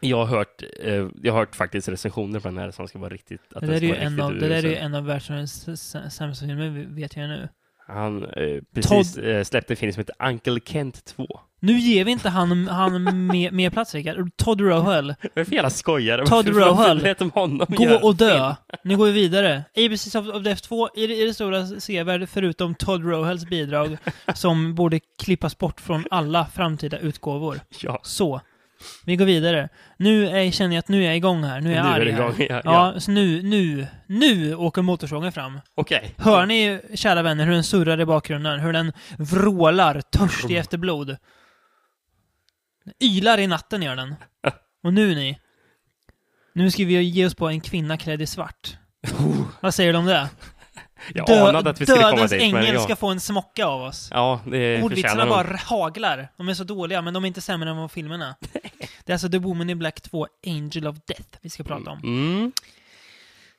[0.00, 3.10] Jag har hört, eh, jag har hört faktiskt recensioner på den här som ska vara
[3.10, 3.40] riktigt...
[3.54, 5.94] Att Det där är ju en av, det där är ju en av världsvärldens s-
[5.96, 7.48] s- sämsta filmer, vet jag nu.
[7.88, 11.26] Han eh, precis eh, släppte en film som heter Uncle Kent 2.
[11.64, 14.30] Nu ger vi inte han, han mer, mer plats, Rickard.
[14.36, 16.26] Todd är det för jävla skojare?
[16.26, 16.98] Todd Rohall.
[17.02, 18.54] lät de honom Gå göra och dö.
[18.84, 19.64] Nu går vi vidare.
[19.76, 23.96] ABC of, of Death 2 är det, är det stora sevärd förutom Todd Rohalls bidrag
[24.34, 27.60] som borde klippas bort från alla framtida utgåvor.
[27.80, 28.40] Ja, Så.
[29.06, 29.68] Vi går vidare.
[29.96, 31.60] Nu är, känner jag att nu är jag igång här.
[31.60, 32.20] Nu är jag Nu är arg här.
[32.20, 33.00] igång, ja, Ja, ja.
[33.00, 35.60] så nu, nu, nu åker motorsågen fram.
[35.74, 36.14] okej.
[36.18, 38.60] Hör ni, kära vänner, hur den surrar i bakgrunden?
[38.60, 41.16] Hur den vrålar, törstig efter blod?
[43.00, 44.14] Ylar i natten gör den.
[44.84, 45.38] Och nu ni.
[46.52, 48.76] Nu ska vi ge oss på en kvinna klädd i svart.
[49.60, 50.28] Vad säger du om det?
[51.14, 52.80] Jag Dö- anade att vi skulle komma dödens dit, men ängel ja.
[52.80, 54.08] ska få en smocka av oss.
[54.10, 56.28] Ja, det Ordvitsarna bara haglar.
[56.36, 58.36] De är så dåliga, men de är inte sämre än vad filmerna.
[59.04, 61.98] Det är alltså The Woman in Black 2, Angel of Death, vi ska prata om.
[62.02, 62.52] Mm.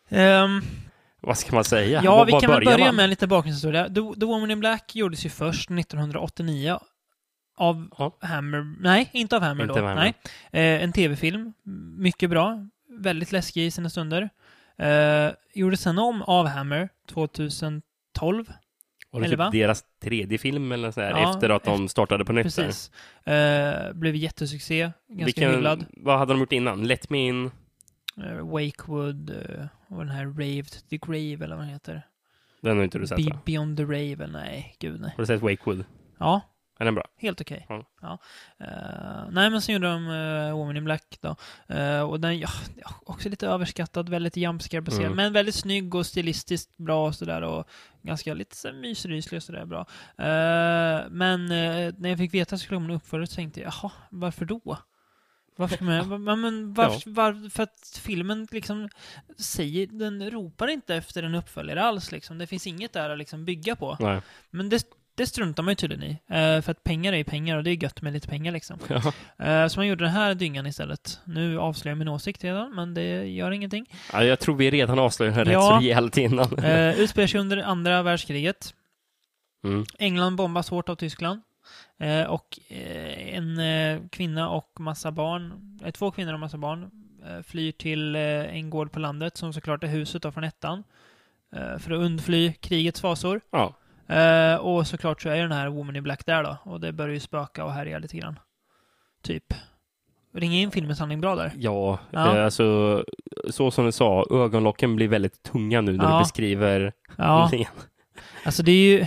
[0.10, 0.62] Ehm,
[1.22, 2.02] Vad ska man säga?
[2.04, 2.96] ja, Var- vi kan väl börja man?
[2.96, 3.86] med lite bakgrundshistoria.
[3.88, 6.80] The, The Woman in Black gjordes ju först 1989
[7.56, 8.18] av Ja.
[8.22, 8.76] Hammer.
[8.80, 9.86] Nej, inte av Hammer Inte då.
[9.88, 10.14] Hammer.
[10.52, 10.76] Nej.
[10.78, 11.54] Eh, en tv-film.
[11.98, 12.68] Mycket bra.
[12.90, 14.30] Väldigt läskig i sina stunder.
[14.78, 18.46] Eh, gjordes sen om av Hammer 2012.
[19.12, 19.46] Var det Elva?
[19.46, 22.44] typ deras tredje film eller så här, Ja, efter att de startade på nytt?
[22.44, 22.92] Precis.
[23.26, 24.92] Eh, blev jättesuccé.
[25.08, 25.86] Ganska Vilken, hyllad.
[25.98, 26.88] vad hade de gjort innan?
[26.88, 27.52] Let Me In?
[28.18, 32.02] Eh, Wakewood eh, och den här Rave to the Grave eller vad den heter.
[32.62, 33.38] Den har inte du sett Be?
[33.46, 35.10] Beyond the Rave, nej, gud nej.
[35.16, 35.86] Har du sett Wakewood?
[36.20, 36.42] Ja,
[36.84, 37.08] Är den bra?
[37.18, 37.66] helt okej.
[37.70, 37.86] Ja.
[38.02, 38.18] Ja.
[38.60, 41.36] Eh, nej, men sen gjorde de uh, Woman in Black då.
[41.76, 45.16] Eh, och den, ja, ja, också lite överskattad, väldigt jumpscare-baserad, Mm.
[45.16, 47.68] men väldigt snygg och stilistiskt bra och sådär och
[48.02, 49.80] ganska lite mysryslig och sådär bra.
[50.18, 51.46] Eh, men
[51.98, 54.78] när jag fick veta att skulle en uppföljare så tänkte jag, jaha, varför då?
[55.56, 55.86] Varför
[56.18, 58.90] va- men varför, var, för att filmen liksom
[59.38, 62.38] säger, den ropar inte efter en uppföljare alls liksom.
[62.38, 63.98] Det finns inget där att liksom bygga på.
[64.00, 64.22] Nej.
[64.50, 64.84] Men det,
[65.16, 66.12] det struntar man ju tydligen i.
[66.12, 68.80] Eh, för att pengar är ju pengar och det är gött med lite pengar liksom.
[68.88, 69.14] Ja.
[69.46, 71.20] Eh, så man gjorde den här dyngan istället.
[71.26, 73.86] Nu avslöjar jag min åsikt redan, men det gör ingenting.
[74.14, 75.60] Ja, jag tror vi redan avslöjade den Ja.
[75.60, 76.60] rätt så rejält innan.
[76.60, 78.74] Eh, utspelar sig under andra världskriget.
[79.64, 79.86] Mm.
[80.00, 81.42] England bombas hårt av Tyskland.
[82.28, 83.60] Och en
[84.10, 85.54] kvinna och massa barn,
[85.94, 86.92] två kvinnor och massa barn,
[87.44, 90.84] flyr till en gård på landet som såklart är huset då från ettan.
[91.52, 93.42] För att undfly krigets fasor.
[93.52, 93.74] Ja.
[94.08, 96.58] Eh, och såklart så är den här Woman in Black där då.
[96.64, 98.40] Och det börjar ju spöka och härja lite grann.
[99.22, 99.54] Typ.
[100.36, 101.52] Ringa in filmens handling bra där.
[101.58, 102.38] Ja, Ja.
[102.38, 103.04] Eh, alltså
[103.50, 106.14] så som du sa, ögonlocken blir väldigt tunga nu när Ja.
[106.18, 107.72] du beskriver Ja, handlingen.
[108.46, 109.06] alltså det är ju...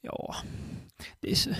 [0.00, 0.34] Ja.
[1.20, 1.50] Det är så...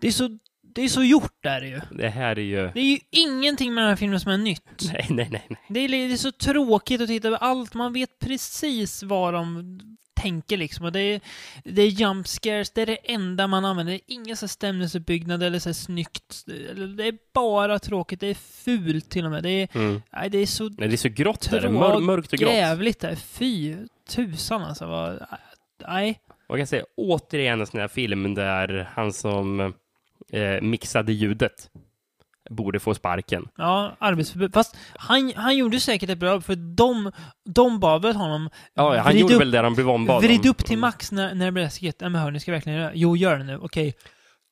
[0.00, 0.38] Det är så,
[0.74, 1.80] det är så gjort där ju.
[1.90, 2.70] Det här är ju...
[2.74, 4.62] Det är ju ingenting med den här filmen som är nytt.
[4.92, 5.46] Nej, nej, nej.
[5.48, 5.58] nej.
[5.68, 7.74] Det är, det är så tråkigt att titta på allt.
[7.74, 9.78] Man vet precis vad de
[10.20, 10.84] tänker liksom.
[10.84, 11.20] Och det är,
[11.64, 13.92] det är jump scares, det är det enda man använder.
[13.92, 16.42] Det är ingen så stämningsuppbyggnad eller så här snyggt.
[16.96, 18.20] Det är bara tråkigt.
[18.20, 19.42] Det är fult till och med.
[19.42, 20.02] Det är, Mm.
[20.12, 21.68] nej, det är så Nej, det är så grått där.
[21.68, 22.52] Mör, mörkt och grått.
[22.52, 23.14] jävligt där.
[23.14, 23.76] Fy
[24.08, 24.86] tusan alltså.
[24.86, 25.26] Vad,
[25.88, 26.20] nej.
[26.48, 29.74] Jag kan säga återigen en sån här film där han som
[30.34, 31.70] eh, mixade ljudet
[32.50, 33.48] borde få sparken.
[33.56, 34.54] Ja, arbetsförbud.
[34.54, 37.12] Fast han, han gjorde säkert ett bra jobb, för de,
[37.44, 40.64] de bad väl honom Ja, han gjorde upp, väl det han blev ombad vrid upp
[40.64, 42.00] till max när, när det blir läskigt.
[42.00, 42.90] Nej men hörni, ska jag verkligen göra?
[42.94, 43.58] Jo, gör det nu.
[43.58, 43.94] Okej.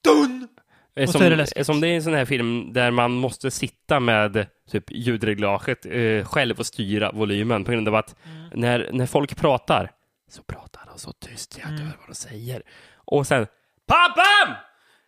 [0.05, 0.49] Dun!
[0.97, 1.67] Eh, Och så Som, är det läskigt.
[1.67, 6.25] som det är en sån här film där man måste sitta med typ ljudreglaget eh,
[6.25, 8.49] själv och styra volymen på grund av att Mm.
[8.61, 9.91] när, när folk pratar
[10.31, 11.81] så pratar de så tyst jag Mm.
[11.81, 12.63] hör vad de säger.
[12.95, 13.47] Och sen
[13.87, 14.55] PAPPAM!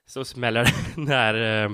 [0.06, 1.70] Så smäller det när eh,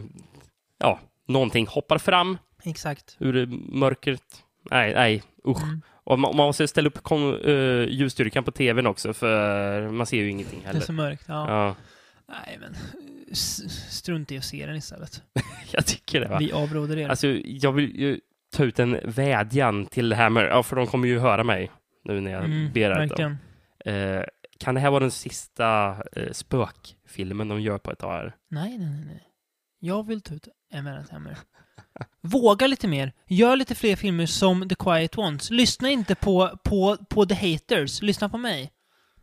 [0.79, 3.17] ja, någonting hoppar fram Exakt.
[3.19, 4.23] ur mörkret.
[4.71, 5.63] Nej, nej, usch.
[5.63, 5.83] Mm.
[6.05, 10.17] Och man, man måste ställa upp kon, uh, ljusstyrkan på tvn också, för man ser
[10.17, 10.81] ju ingenting Det är heller.
[10.87, 11.25] så mörkt.
[11.29, 11.49] Ja.
[11.49, 11.75] Ja,
[12.29, 12.75] Nej, men
[13.91, 15.23] strunt i att se den istället.
[15.73, 16.29] jag tycker det.
[16.29, 16.39] Va?
[16.39, 17.09] Vi avråder er.
[17.09, 18.21] Alltså, jag vill ju
[18.53, 21.71] ta ut en vädjan till Hammer, ja, för de kommer ju höra mig
[22.05, 23.39] nu när jag Mm, ber verkligen.
[23.85, 24.23] Eh,
[24.61, 28.37] kan det här vara den sista eh, spökfilmen de gör på ett tag här?
[28.51, 29.23] Nej, nej, nej, nej.
[29.81, 31.39] Jag vill ta ut Emerald Hammer.
[32.21, 33.13] Våga lite mer.
[33.29, 35.51] Gör lite fler filmer som The Quiet Ones.
[35.51, 38.03] Lyssna inte på, på, på The Haters.
[38.03, 38.71] Lyssna på mig.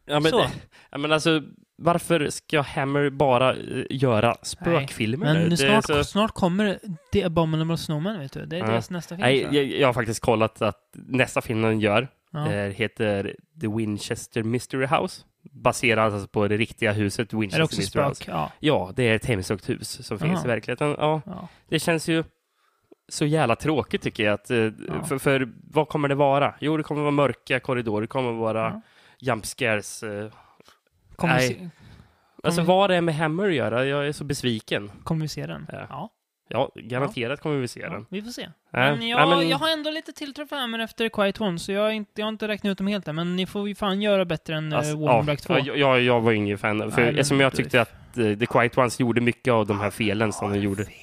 [0.05, 0.45] Ja, men, Så.
[0.91, 1.41] ja, men alltså,
[1.77, 5.33] varför ska Hammer bara eh, göra spökfilmer?
[5.33, 6.79] Men Det är snart, så- snart kommer
[7.13, 8.45] The Abominable Snowman, vet du.
[8.45, 8.65] Det är Ja.
[8.67, 9.21] deras nästa film.
[9.21, 9.65] Nej, tror jag.
[9.65, 12.51] jag, jag har faktiskt kollat att nästa film den gör Ja.
[12.51, 15.23] eh, heter The Winchester Mystery House.
[15.51, 18.15] Baserad alltså på det riktiga huset Är Winchester det också Mystery House.
[18.23, 18.36] spök?
[18.36, 18.51] Ja.
[18.59, 20.45] Ja, det är ett hemsökt hus som finns Aha.
[20.45, 20.95] i verkligheten.
[20.97, 21.47] Ja, ja.
[21.69, 22.23] det känns ju
[23.09, 24.34] så jävla tråkigt tycker jag.
[24.34, 24.69] Att, eh,
[25.07, 26.55] för, för vad kommer det vara?
[26.59, 28.82] Jo, det kommer vara mörka korridorer, det kommer vara Ja.
[29.19, 30.03] jump scares.
[30.03, 30.32] Eh.
[31.15, 31.47] Kommer, Nej.
[31.47, 31.69] se,
[32.43, 34.91] Alltså Kommer- vad det är med Hammer att göra, jag är så besviken.
[35.03, 35.67] kommer vi se den?
[35.89, 36.09] Ja.
[36.47, 36.71] Ja.
[36.75, 37.89] Ja, garanterat kommer vi se ja.
[37.89, 38.05] den.
[38.09, 38.41] Vi får se.
[38.41, 38.49] Ja.
[38.71, 41.71] Men, Nej, jag, men- jag har ändå lite tilltro för Hammer efter Quiet Ones, så
[41.71, 43.15] jag har inte, jag har inte räknat ut dem helt än.
[43.15, 45.53] Men ni får ju fan göra bättre än Alltså, uh, Warren ja, Black 2.
[45.57, 48.77] ja, jag, jag var ingen fan, för Nej, eftersom jag tyckte att eh, The Quiet
[48.77, 50.85] Ones gjorde mycket av de här felen som de gjorde.
[50.85, 50.93] Fel.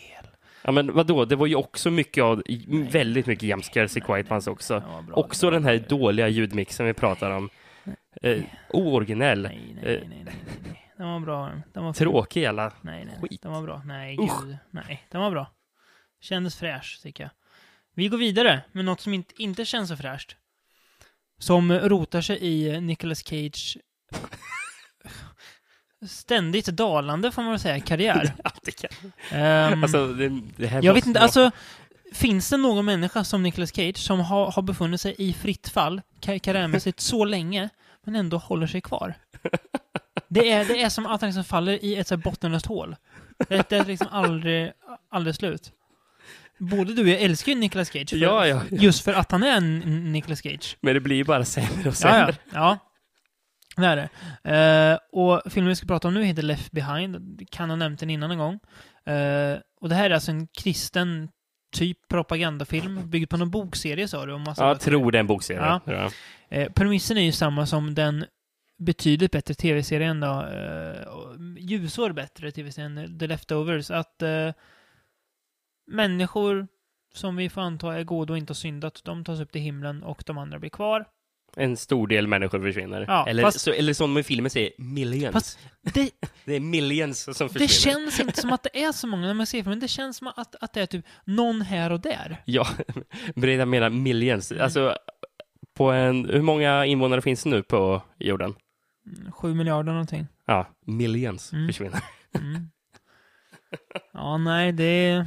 [0.62, 2.42] Ja, men vadå, det var ju också mycket av,
[2.90, 4.80] väldigt mycket jump scares i Quiet Ones också.
[4.80, 5.98] Bra, Också den här bra.
[5.98, 7.48] dåliga ljudmixen vi pratar om.
[8.22, 8.38] Eh,
[8.70, 10.34] ooriginell, Nej, nej, eh, nej, nej, nej,
[10.72, 10.83] nej.
[10.96, 11.52] Den var bra.
[11.72, 12.72] Den var tråkig jävla...
[12.80, 13.42] Nej, nej, skit.
[13.42, 13.82] Den var bra.
[13.84, 14.42] Nej, Usch.
[14.44, 14.56] gud.
[14.70, 15.50] Nej, den var bra.
[16.20, 17.30] Kändes fräsch, tycker jag.
[17.94, 20.36] Vi går vidare med något som inte, inte känns så fräscht.
[21.38, 23.78] Som rotar sig i Nicolas Cage
[26.08, 28.34] ständigt dalande, får man väl säga, karriär.
[28.44, 29.12] Ja, det kan...
[29.30, 31.50] Ehm, Alltså, det, det här jag vet inte, vara- alltså
[32.12, 36.00] Finns det någon människa som Nicolas Cage som har, har befunnit sig i fritt fall
[36.20, 37.68] ka- karriärmässigt så länge,
[38.04, 39.14] men ändå håller sig kvar?
[40.34, 42.96] Det är, det är som att han liksom faller i ett så här bottenlöst hål.
[43.48, 44.72] Det, det är liksom aldrig,
[45.10, 45.72] aldrig slut.
[46.58, 48.10] Både du och jag älskar ju Nicolas Cage.
[48.10, 48.62] För, Ja, ja.
[48.70, 49.78] Just för att han är en
[50.12, 50.76] Nicolas Cage.
[50.80, 52.36] Men det blir ju bara sämre och Ja, sämre.
[52.52, 52.54] ja.
[52.54, 52.78] ja.
[53.76, 53.96] Det är
[54.42, 54.90] det.
[54.92, 57.40] Eh, och filmen vi ska prata om nu heter Left Behind.
[57.50, 58.54] Kan ha nämnt den innan en gång.
[59.14, 61.28] Eh, och det här är alltså en kristen
[61.76, 64.32] typ propagandafilm byggd på någon bokserie sa du?
[64.32, 65.60] Om massa Ja, jag tror det är en bokserie.
[65.60, 65.80] Ja.
[65.86, 66.10] Ja.
[66.56, 68.24] Eh, premissen är ju samma som den
[68.78, 70.46] betydligt bättre tv-serien då.
[70.46, 73.90] Eh, och ljusår bättre tv-serien The Leftovers.
[73.90, 74.52] Att eh,
[75.86, 76.66] människor
[77.14, 80.02] som vi får anta är goda och inte har syndat, de tas upp till himlen
[80.02, 81.04] och de andra blir kvar.
[81.56, 83.04] En stor del människor försvinner.
[83.08, 85.58] Ja, eller, fast- så, eller som i filmen säger, millions.
[85.82, 86.10] Det,
[86.44, 87.58] det är millions som försvinner.
[87.58, 89.80] det känns inte som att det är så många när man ser filmen.
[89.80, 92.42] Det känns som att, att det är typ någon här och där.
[92.44, 92.66] Ja,
[93.34, 94.52] jag menar millions.
[94.52, 94.96] Alltså,
[95.74, 98.54] på en, hur många invånare finns det nu på jorden?
[99.32, 100.26] Sju miljarder någonting.
[100.46, 101.66] Ja, millions Mm.
[101.66, 102.00] försvinner.
[102.38, 102.70] Mm.
[104.12, 105.26] Ja, nej, det är...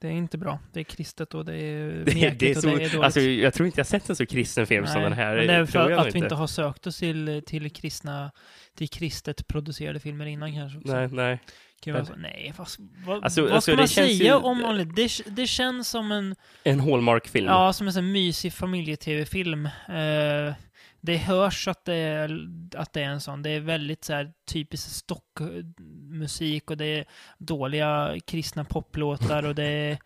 [0.00, 0.58] Det är inte bra.
[0.72, 2.94] Det är kristet och det är Det, mekigt det är och så, det är dåligt.
[3.04, 5.36] alltså, jag tror inte jag sett en så kristen film som den här.
[5.36, 8.30] men det är för att, nog vi inte har sökt oss till, till kristna,
[8.76, 10.78] till kristet producerade filmer innan kanske.
[10.78, 10.92] också.
[10.92, 11.40] Nej, nej.
[11.82, 12.68] Kan vara så, nej, vad,
[13.06, 14.96] vad, Alltså- vad alltså, ska man det känns säga ju- om vanligt?
[14.96, 17.46] Det, det känns som en, En Hallmark-film.
[17.46, 19.66] ja, som en sån mysig familje-tv-film.
[19.88, 20.54] Eh,
[21.00, 23.42] det hörs att det, är, att det är en sån.
[23.42, 27.04] Det är väldigt så här typisk stockmusik och det är
[27.38, 29.98] dåliga kristna poplåtar och det är...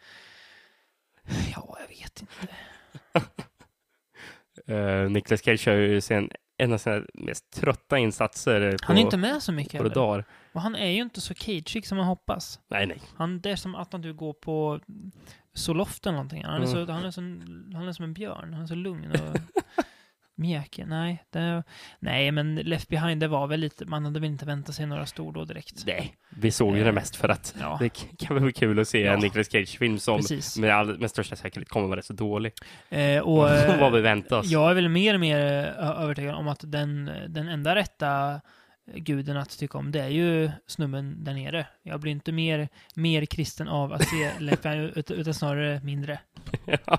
[1.54, 2.54] Ja, jag vet inte.
[4.72, 9.00] Uh, Nicolas Cage kör ju sen en av sina mest trötta insatser på, Han är
[9.00, 10.24] inte med så mycket på dagar.
[10.52, 12.60] Och han är ju inte så cageig som man hoppas.
[12.68, 13.00] Nej, nej.
[13.16, 14.80] Han, det är som att du går på
[15.54, 16.44] Zoloft eller någonting.
[16.44, 16.88] Han är, så, Mm.
[16.88, 17.20] han, är så,
[17.76, 18.54] han är som en björn.
[18.54, 19.18] Han är så lugn och
[20.36, 20.86] mjäkig.
[20.86, 21.62] Nej, det,
[21.98, 25.06] nej, men Left Behind, det var väl lite, man hade väl inte väntat sig några
[25.06, 25.84] stordåd direkt.
[25.86, 28.88] Nej, vi såg ju Eh, det mest för att Ja, det kan vara kul att
[28.88, 29.12] se Ja.
[29.12, 30.58] en Nicolas Cage-film som precis.
[30.58, 32.52] med, all, med största säkerhet kommer vara rätt så dålig.
[32.88, 34.46] Eh, och, eh, Vad vi väntar oss.
[34.50, 38.40] jag är väl mer och mer eh, övertygad om att den, den enda rätta
[38.86, 41.66] guden att tycka om, det är ju snubben där nere.
[41.82, 44.30] Jag blir inte mer, mer kristen av att se
[44.94, 46.20] ut- utan snarare mindre.
[46.84, 46.98] ja.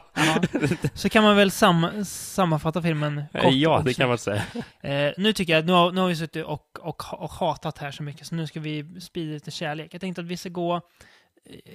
[0.93, 4.43] Så kan man väl sam sammanfatta filmen kort ja, det kan man säga.
[4.81, 7.91] Eh, nu tycker jag, nu har, nu har vi suttit och, och, och hatat här
[7.91, 9.93] så mycket, så nu ska vi sprida lite kärlek.
[9.93, 10.81] Jag tänkte att vi ska gå...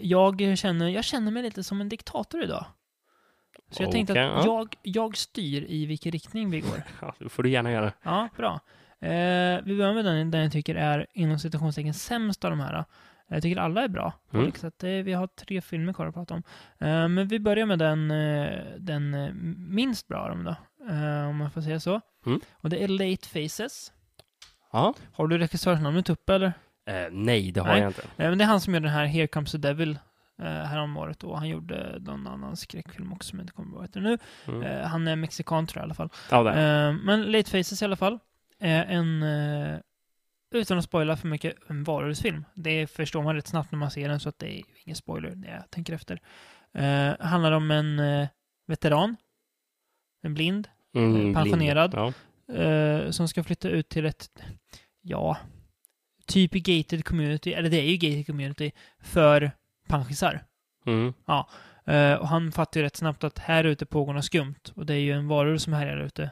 [0.01, 2.67] Jag känner, jag känner mig lite som en diktator idag.
[3.71, 4.45] Så jag tänkte Okej, att ja.
[4.45, 6.83] jag, jag styr i vilken riktning vi går.
[7.01, 7.93] Ja, det får du gärna göra.
[8.03, 8.61] Ja, bra.
[9.01, 12.85] Eh, vi börjar med den, den jag tycker är inom citationstecken sämst av de här.
[13.29, 14.13] Jag tycker alla är bra.
[14.33, 14.53] Mm.
[14.53, 16.43] Så att det, vi har tre filmer kvar att prata om.
[16.79, 20.57] Eh, men vi börjar med den, eh, den eh, minst bra av dem då.
[20.95, 22.01] Eh, om man får säga så.
[22.27, 22.41] Mm.
[22.53, 23.93] Och det är Late Faces.
[24.73, 24.95] Ja.
[25.13, 26.53] Har du regissörsnamnet uppe eller?
[26.87, 27.81] Eh, nej, det har Nej.
[27.81, 28.03] jag inte.
[28.03, 29.99] Eh, men det är han som gör den här Here Comes the Devil
[30.43, 33.89] eh, härom året och han gjorde någon annan skräckfilm också som jag inte kommer ihåg
[33.95, 34.19] nu.
[34.49, 34.63] Mm.
[34.63, 36.11] Eh, han är mexikan tror jag i alla fall.
[36.31, 36.49] Ja.
[36.49, 38.19] Eh, men Late Faces i alla fall.
[38.61, 39.79] Är en, eh,
[40.51, 42.45] utan att spoila för mycket, en varulvsfilm.
[42.55, 45.35] Det förstår man rätt snabbt när man ser den så att det är ingen spoiler
[45.37, 46.21] när jag tänker efter.
[46.75, 48.29] Eh, handlar om en eh,
[48.67, 49.17] veteran,
[50.23, 51.35] en blind, Mm, blind.
[51.35, 51.95] pensionerad.
[51.95, 52.13] Ja.
[52.55, 54.43] eh, som ska flytta ut till ett,
[55.01, 55.37] ja,
[56.27, 59.51] typ gated community, eller det är ju gated community, för
[59.89, 60.45] panschisar.
[60.87, 61.13] Mm.
[61.87, 64.61] Eh, och han fattar ju rätt snabbt att här ute pågår något skumt.
[64.75, 66.31] Och det är ju en varulv som härjar ute.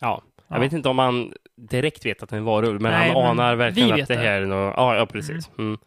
[0.00, 0.22] ja.
[0.52, 0.56] Ja.
[0.56, 3.22] Jag vet inte om han direkt vet att det är en varulv, men Nej, han
[3.22, 4.74] men anar verkligen att det här är något...
[4.76, 5.50] Ja, ja precis.
[5.58, 5.78] Mm.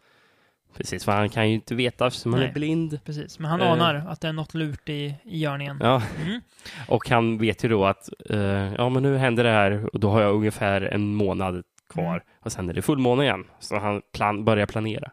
[0.76, 2.48] Precis, för han kan ju inte veta eftersom han Nej.
[2.50, 2.98] är blind.
[3.04, 3.70] Precis, men han Eh.
[3.72, 5.78] anar att det är något lurt i, i görningen.
[5.82, 6.40] Ja, Mm.
[6.88, 10.10] och han vet ju då att eh, ja, men nu händer det här och då
[10.10, 12.22] har jag ungefär en månad kvar Mm.
[12.40, 13.44] och sen är det fullmåne igen.
[13.58, 15.10] Så han plan börjar planera.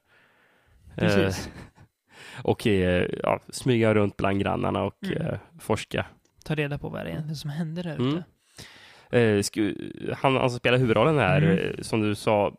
[0.95, 1.47] Precis.
[1.47, 1.54] Eh,
[2.43, 5.22] och eh, ja, smyga runt bland grannarna och Mm.
[5.28, 6.06] eh, forska.
[6.45, 8.24] Ta reda på vad det är som händer där ute.
[9.14, 11.57] Eh, sku- han alltså spelar huvudrollen här, Mm.
[11.57, 12.57] eh, som du sa.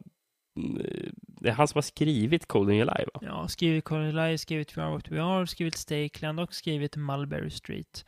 [0.57, 3.21] mm, eh, Det är han som har skrivit Cold in Your Life, va?
[3.25, 8.05] Ja, skrivit Cornelia, skrivit We Are What We Are, skrivit Stakeland och skrivit Mulberry Street.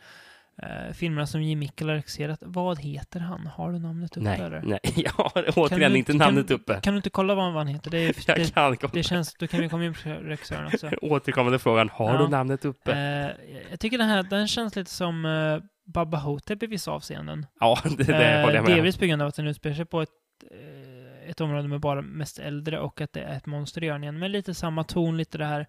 [0.63, 2.39] Uh, filmerna som Jim Mickel har regisserat.
[2.43, 3.47] Vad heter han?
[3.47, 4.63] Har du namnet uppe Nej, eller?
[4.63, 6.81] nej, jag har Kan återigen du- inte kan- namnet uppe.
[6.83, 7.91] Kan du inte kolla vad han heter?
[7.91, 8.91] Det, är, Jag det, kan kolla.
[8.93, 10.91] det känns, då kan vi komma in på regissören också.
[11.03, 12.19] Återkommande frågan, har Ja.
[12.23, 12.93] du namnet uppe?
[12.93, 13.31] Eh,
[13.71, 17.47] jag tycker den här, den känns lite som uh, Baba Hotep i vissa avseenden.
[17.61, 18.77] ja, det, det Eh, håller jag med om.
[18.77, 20.09] delvis på grund av att den utspelar sig på ett,
[20.51, 24.19] eh, ett område med bara mest äldre och att det är ett monster i görningen.
[24.19, 25.67] Men lite samma ton, lite det här,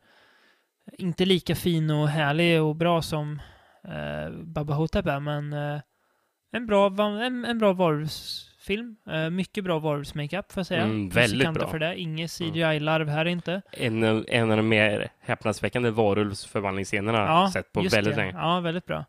[0.97, 3.41] inte lika fin och härlig och bra som
[3.83, 5.81] eh, Baba Hotep är, men eh,
[6.51, 6.87] en bra,
[7.23, 8.95] en, en bra varulvsfilm.
[9.09, 10.81] Eh, mycket bra varulvsmakeup får jag säga.
[10.83, 11.67] Mm, väldigt bra.
[11.67, 11.99] för det.
[11.99, 13.61] Inget CGI-larv här inte.
[13.71, 18.21] En, en av de mer häpnadsväckande varulvsförvandlingsscenerna har sett på väldigt det.
[18.21, 18.31] länge.
[18.37, 19.05] Ja, väldigt bra.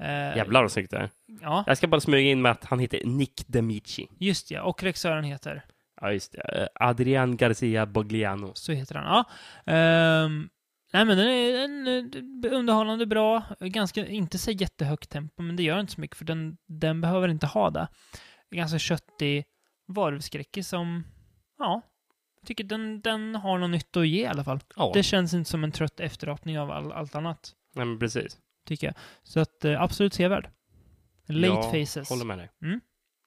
[0.00, 1.10] Eh, Jävlar vad snyggt det är.
[1.42, 4.08] Ja, Jag ska bara smyga in med att han heter Nick Demici.
[4.18, 4.62] just ja.
[4.62, 5.64] Och regissören heter?
[6.00, 6.40] Ja, just det.
[6.62, 8.50] Eh, Adrian Garcia Bogliano.
[8.54, 9.24] Så heter han, ja.
[9.72, 10.48] Ehm,
[10.92, 15.62] nej men den är en, eh, underhållande bra, ganska, inte så jättehögt tempo, men det
[15.62, 17.88] gör inte så mycket för den, den behöver inte ha det.
[18.50, 19.44] Ganska köttig
[19.86, 21.04] varulvskräckis som,
[21.58, 21.82] ja,
[22.40, 24.60] jag tycker den, den har något nytt att ge i alla fall.
[24.76, 28.38] Ja, Det känns inte som en trött efterapning av all, allt annat, nej, men precis.
[28.68, 28.94] Tycker jag.
[29.22, 30.48] Så att eh, absolut sevärd.
[31.26, 32.08] Late jag Faces.
[32.10, 32.50] håller med dig.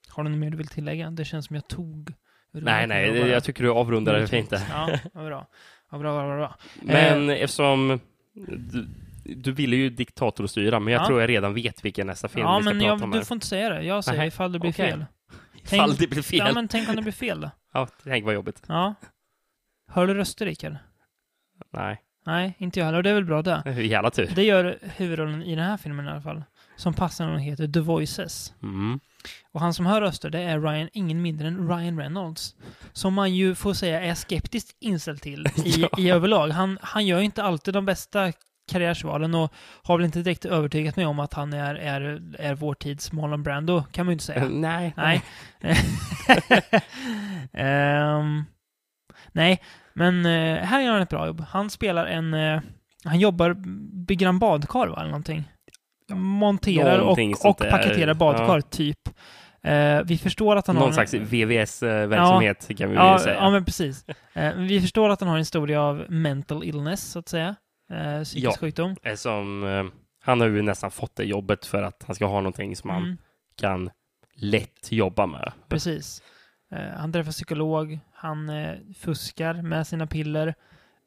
[0.09, 1.11] Har du något mer du vill tillägga?
[1.11, 2.13] Det känns som jag tog...
[2.51, 4.61] Nej, nej, det- jag tycker du avrundar det fint där.
[4.69, 5.47] Ja, vad bra.
[5.89, 6.55] Vad bra, bra, bra.
[6.81, 7.99] Men eftersom
[8.33, 8.87] du,
[9.35, 11.05] du ville ju diktatorstyra, men jag Ja.
[11.07, 13.17] tror jag redan vet vilken nästa film Ja, vi ska men prata jag, om du
[13.17, 13.25] här.
[13.25, 13.83] får inte säga det.
[13.83, 14.91] Jag säger Nej, ifall det blir okej.
[14.91, 15.05] fel.
[15.63, 16.37] Ifall tänk- det blir fel.
[16.39, 17.51] Ja, men tänk om det blir fel då?
[17.73, 18.63] Ja, tänk vad jobbigt.
[18.67, 18.93] Ja.
[19.87, 20.75] Hör du röster, Rickard?
[21.73, 22.97] Nej, Nej, inte jag heller.
[22.97, 23.63] Och det är väl bra det.
[23.81, 24.29] jävla tur.
[24.35, 26.43] Det gör huvudrollen i den här filmen i alla fall.
[26.75, 28.53] Som passande nog heter The Voices.
[28.63, 28.99] Mm.
[29.51, 32.55] Och han som hör röster, det är Ryan, ingen mindre än Ryan Reynolds.
[32.93, 35.89] Som man ju får säga är skeptiskt inställd till i, Ja.
[35.97, 36.47] i överlag.
[36.49, 38.31] Han, han gör ju inte alltid de bästa
[38.71, 39.53] karriärsvalen och
[39.83, 42.01] har väl inte direkt övertygat mig om att han är, är,
[42.39, 44.45] är vår tids Marlon Brando, kan man ju inte säga.
[44.49, 45.21] Nej, Nej.
[47.53, 48.45] Ehm,
[49.31, 49.61] nej,
[50.01, 51.45] men eh, här gör han ett bra jobb.
[51.49, 52.33] Han spelar en...
[52.33, 52.61] eh,
[53.03, 53.53] han jobbar,
[54.07, 55.43] bygger en badkar va, eller någonting?
[56.13, 57.71] Monterar och, Någonting och där.
[57.71, 58.61] paketerar badkar, Ja.
[58.61, 58.97] typ.
[59.63, 60.91] Eh, vi förstår att han Någon har...
[60.91, 63.35] slags VVS-verksamhet kan vi ja, säga.
[63.35, 64.05] ja, men precis.
[64.33, 67.55] Eh, vi förstår att han har en historia av mental illness, så att säga.
[67.91, 68.57] Eh, psykisk Ja.
[68.59, 68.95] sjukdom.
[69.15, 69.83] Som, eh,
[70.23, 73.03] han har ju nästan fått det jobbet för att han ska ha någonting som han
[73.03, 73.17] Mm.
[73.55, 73.89] kan
[74.35, 75.51] lätt jobba med.
[75.69, 76.21] Precis.
[76.71, 80.55] Eh, han träffar psykolog, han eh, fuskar med sina piller.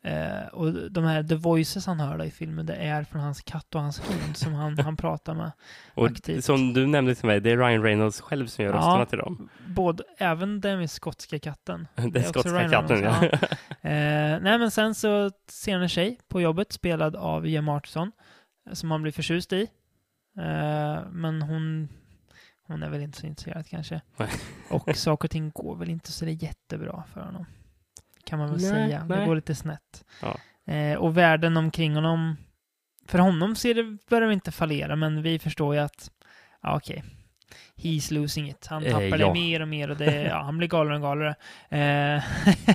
[0.03, 3.75] Eh, och de här The Voices han hör i filmen, det är från hans katt
[3.75, 5.53] och hans hund som han, han pratar med.
[5.95, 6.45] Och aktivt.
[6.45, 8.79] som du nämnde till mig, det är Ryan Reynolds själv som gör Ja.
[8.79, 9.49] rösterna till dem.
[9.67, 11.89] Både, även den med skotska katten.
[11.95, 13.15] Den skotska Ryan katten, ja.
[13.21, 17.77] Reynolds, Eh, nej, men sen så ser han en tjej på jobbet, spelad av Gemma
[17.77, 18.12] Arterson,
[18.73, 19.62] som han blir förtjust i.
[20.39, 21.89] Eh, men hon,
[22.67, 24.01] hon är väl inte så intresserad kanske.
[24.17, 24.29] Nej.
[24.71, 27.47] Och saker och ting går väl inte så det är jättebra för honom.
[28.25, 29.05] Kan man väl Nej, säga.
[29.05, 29.27] Det nej.
[29.27, 30.05] går lite snett.
[30.23, 30.39] Ja.
[30.73, 32.37] Eh, och världen omkring honom,
[33.07, 36.11] för honom ser det, börjar det inte fallera, men vi förstår ju att,
[36.62, 37.05] ja okej.
[37.77, 38.67] He's losing it.
[38.67, 39.27] Han Eh, tappar ja.
[39.27, 41.35] det mer och mer och det, ja, han blir galare och galare.
[41.69, 42.23] Eh,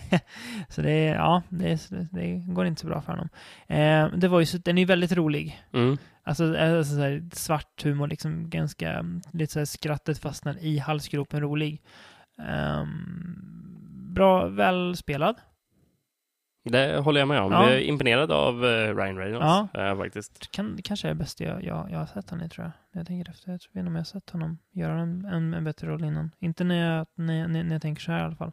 [0.70, 3.30] Så det, ja, det, det går inte så bra för honom.
[3.68, 5.62] Eh, det var ju den är ju väldigt rolig.
[5.74, 5.98] Mm.
[6.24, 11.42] Alltså, alltså så här, svart humor, liksom ganska, lite så här skrattet fastnar i halsgropen
[11.42, 11.82] rolig.
[12.48, 13.36] Ehm,
[14.14, 15.36] bra, välspelad.
[16.64, 17.52] Det håller jag med om.
[17.52, 17.64] Ja.
[17.64, 20.52] Jag är imponerad av eh, Ryan Reynolds eh, faktiskt.
[20.52, 23.00] Kan, det kanske är det bästa jag, jag, jag har sett honom i, tror jag.
[23.00, 23.50] Jag tänker efter.
[23.50, 26.32] Jag vet inte om jag har sett honom göra en, en, en bättre roll innan.
[26.40, 28.52] Inte när jag, när, när, när jag tänker så här i alla fall.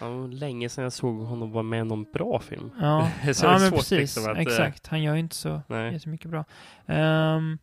[0.00, 2.70] Var länge sedan jag såg honom vara med i någon bra film.
[2.80, 3.98] Ja, Så ja men precis.
[3.98, 4.86] liksom att, eh, Exakt.
[4.86, 5.92] Han gör ju inte så Nej.
[5.92, 6.44] jättemycket bra.
[6.86, 7.58] Ehm,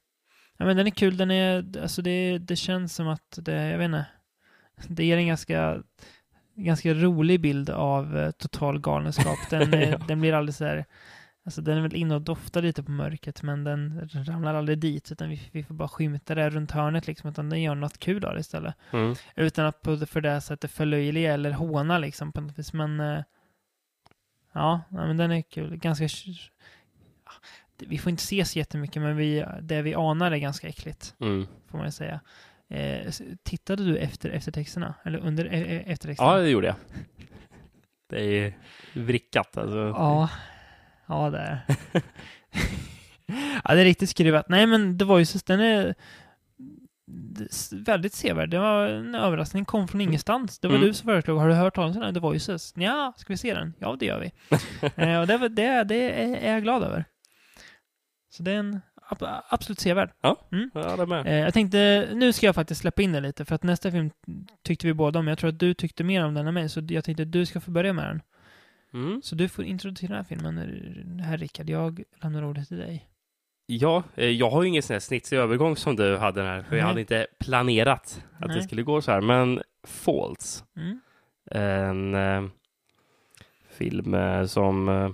[0.58, 1.18] ja, men den är kul.
[1.18, 4.06] Den är, alltså det, det känns som att det, jag vet inte.
[4.88, 5.84] Det ger en ganska,
[6.56, 9.38] ganska rolig bild av eh, total galenskap.
[9.50, 9.98] Den, är- Ja.
[10.08, 10.86] den blir aldrig så här,
[11.46, 15.12] alltså den är väl inne och doftar lite på mörkret, men den ramlar aldrig dit,
[15.12, 18.26] utan vi, vi får bara skymta det runt hörnet liksom, utan den gör något kul
[18.26, 18.76] av det istället.
[18.94, 19.16] Mm.
[19.36, 22.74] Utan att på, för det sättet förlöjliga eller håna liksom på något vis.
[22.74, 23.24] Men eh,
[24.54, 25.78] ja, men den är kul.
[25.78, 26.08] Ganska...
[27.78, 31.16] det- Vi får inte se så jättemycket, men vi, det vi anar är ganska äckligt,
[31.20, 31.48] Mm.
[31.68, 32.20] får man ju säga.
[32.70, 33.12] Eh,
[33.44, 34.94] tittade du efter eftertexterna?
[35.06, 36.32] Eller under e- e- eftertexterna?
[36.32, 36.76] Ja, det gjorde jag.
[38.10, 38.54] Det är ju
[38.94, 39.78] vrickat alltså.
[39.78, 40.30] Ja,
[41.08, 41.62] ja det är
[43.64, 44.50] Ja, det är riktigt skruvat.
[44.50, 45.96] Nej, men det var ju så, den är
[47.72, 48.50] väldigt sevärd.
[48.50, 50.60] Det var en överraskning, kom från ingenstans.
[50.60, 50.88] Det var Mm.
[50.88, 52.14] du som föreslog, har du hört talas om den?
[52.14, 53.74] Det var ju så, ja, ska vi se den?
[53.80, 54.32] Ja, det gör vi.
[55.04, 56.12] eh, och det, det, det
[56.48, 57.06] är jag glad över.
[58.30, 58.82] Så det är en
[59.50, 60.10] absolut sevärd.
[60.22, 61.28] Ja, det är med.
[61.28, 64.12] Eh, jag tänkte, nu ska jag faktiskt släppa in det lite, för att nästa film
[64.64, 65.28] tyckte vi båda om.
[65.28, 67.46] Jag tror att du tyckte mer om den än mig, så jag tänkte att du
[67.46, 68.22] ska få börja med den.
[68.94, 69.22] Mm.
[69.22, 70.58] Så du får introducera den här filmen,
[71.20, 71.70] eh, här Rickard.
[71.70, 73.08] Jag lämnar ordet till dig.
[73.66, 76.62] Ja, eh, jag har ju ingen sån här snitsig övergång som du hade den här,
[76.62, 76.90] för jag Nej.
[76.90, 78.58] hade inte planerat att Nej.
[78.58, 79.22] det skulle gå så här.
[79.22, 81.00] Men Falls, Mm.
[81.52, 82.50] en eh,
[83.70, 85.10] film eh, som eh,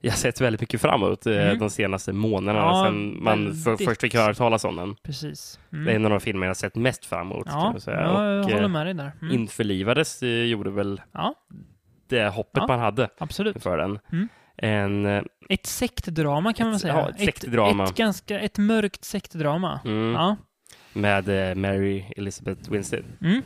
[0.00, 1.58] jag har sett väldigt mycket fram emot eh, Mm.
[1.58, 4.94] de senaste månaderna Ja, sedan man för, först fick höra talas om den.
[5.02, 5.58] Precis.
[5.70, 5.96] Det är Mm.
[5.96, 7.46] en av de filmer jag sett mest fram emot.
[7.46, 9.12] kan Ja, jag jag, Och, håller eh, med dig där.
[9.22, 9.34] Mm.
[9.34, 11.34] införlivades eh, gjorde väl Ja,
[12.08, 12.66] det hoppet Ja.
[12.66, 13.62] man hade absolut.
[13.62, 13.98] för den.
[14.12, 14.28] Mm.
[14.56, 15.06] En,
[15.48, 16.94] Ett sektdrama kan man Ett- säga.
[16.94, 17.84] ja, ett sektdrama.
[17.84, 19.80] Ett, ett, ganska, ett mörkt sektdrama.
[19.84, 20.36] mm, Ja.
[20.92, 23.04] med Mary Elizabeth Winstead.
[23.20, 23.42] Mm.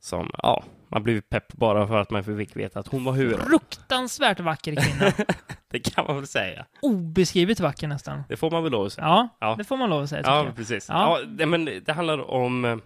[0.00, 3.46] Som, ja, man blev pepp bara för att man fick veta att hon var huvudroll.
[3.48, 5.12] Fruktansvärt vacker kvinna.
[5.70, 6.66] Det kan man väl säga.
[6.82, 8.22] Obeskrivligt vacker nästan.
[8.28, 9.06] Det får man väl lov att säga.
[9.06, 9.54] Ja, Ja.
[9.58, 10.56] det får man lov att säga Ja, jag.
[10.56, 10.86] precis.
[10.88, 11.18] Ja.
[11.20, 11.26] Ja.
[11.26, 12.80] det, men det handlar om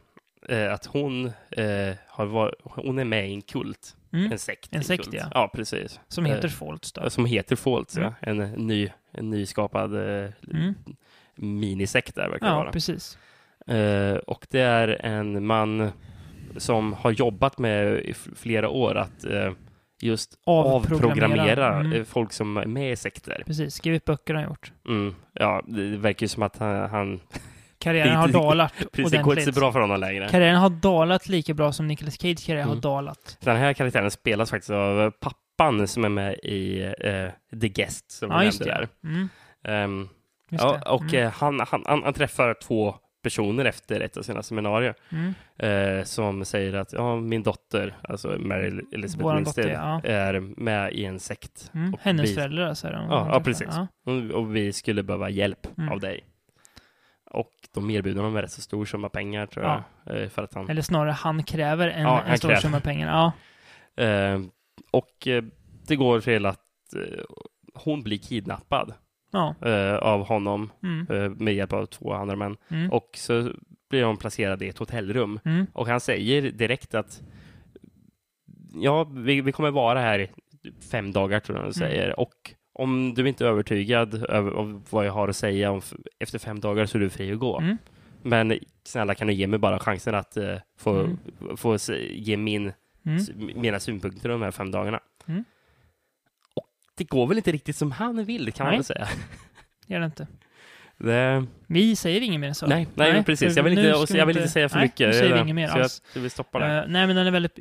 [0.48, 3.96] eh, att hon, eh, har varit, hon är med i en kult.
[4.12, 4.32] Mm.
[4.32, 4.68] En sekt.
[4.74, 5.14] En sekt, kult.
[5.16, 5.26] ja.
[5.34, 6.00] Ja, precis.
[6.08, 7.10] Som Eh, heter Faults då.
[7.10, 8.12] Som heter Faults, Mm.
[8.20, 8.28] ja.
[8.30, 10.74] En ny, en nyskapad eh, Mm.
[11.36, 12.72] minisekt där verkar det Ja, vara.
[12.72, 13.18] precis.
[13.66, 15.92] Eh, och det är en man
[16.56, 19.52] som har jobbat med i flera år att eh,
[20.02, 21.06] just Avprogrammera.
[21.06, 21.92] avprogrammera Mm.
[21.92, 23.42] eh, folk som är med i sekter.
[23.46, 24.72] Precis, skrivit böcker har han gjort.
[24.88, 25.14] Mm.
[25.32, 27.20] Ja, det verkar ju som att han, han
[27.78, 30.28] Karriären har dalat precis, det går inte så bra för honom längre.
[30.28, 32.80] Karriären har dalat lika bra som Nicolas Cage karriär har Mm.
[32.80, 33.38] dalat.
[33.40, 38.28] Den här karaktären spelas faktiskt av pappan som är med i eh, The Guest, som
[38.28, 39.08] vi Ja, just nämnde där.
[39.84, 40.08] Mm,
[40.50, 41.14] just ja, och mm.
[41.26, 42.94] eh, han, han, han, han träffar två
[43.24, 45.34] personer efter ett av sina seminarier Mm.
[45.98, 50.00] eh, som säger att ja, min dotter, alltså Mary Elizabeth Våran Winstead, ja.
[50.04, 51.70] är med i en sekt.
[51.74, 51.94] Mm.
[51.94, 52.88] och Hennes vi- föräldrar alltså.
[52.88, 53.68] Ja, ja, precis.
[53.70, 53.86] Ja.
[54.34, 55.92] Och, vi skulle behöva hjälp Mm.
[55.92, 56.24] av dig.
[57.30, 59.82] Och de erbjuder honom en rätt så stor summa pengar, tror jag.
[60.22, 60.70] eh, För att han...
[60.70, 62.60] Eller snarare, han kräver en, Ja, en han stor kräver.
[62.62, 63.32] summa pengar.
[63.96, 64.02] Ja.
[64.04, 64.40] Eh,
[64.90, 65.44] och eh,
[65.86, 66.60] det går till att
[66.96, 67.24] eh,
[67.74, 68.94] hon blir kidnappad
[69.34, 69.54] ja.
[69.68, 71.06] eh, av honom Mm.
[71.10, 72.56] eh, med hjälp av två andra män.
[72.68, 72.92] Mm.
[72.92, 73.50] Och så
[73.90, 75.40] blir hon placerad i ett hotellrum.
[75.44, 75.66] Mm.
[75.72, 77.22] Och han säger direkt att
[78.74, 80.30] ja, vi, vi kommer vara här
[80.90, 82.20] fem dagar, tror jag han säger.
[82.20, 82.34] Och
[82.72, 85.80] om du inte är övertygad över av vad jag har att säga om,
[86.18, 87.58] efter fem dagar så är du fri att gå.
[87.58, 87.76] Mm.
[88.22, 91.18] Men snälla kan du ge mig bara chansen att eh, få, Mm.
[91.56, 92.72] få se, ge min,
[93.06, 93.20] Mm.
[93.60, 95.00] mina synpunkter de här fem dagarna.
[95.26, 95.44] Mm.
[96.96, 98.78] Det går väl inte riktigt som han vill, kan man Nej.
[98.78, 99.08] väl säga.
[99.86, 100.26] Gör det inte.
[100.98, 102.66] Det, Vi säger inget mer än så.
[102.66, 103.56] nej, nej, men precis.
[103.56, 105.06] Jag vill, inte, jag vill inte säga för nej, mycket.
[105.06, 106.02] Nu säger vi Det- inget mer så alls.
[106.14, 106.66] Jag, vi stoppar det.
[106.66, 107.58] Eh, nej, men den är väldigt...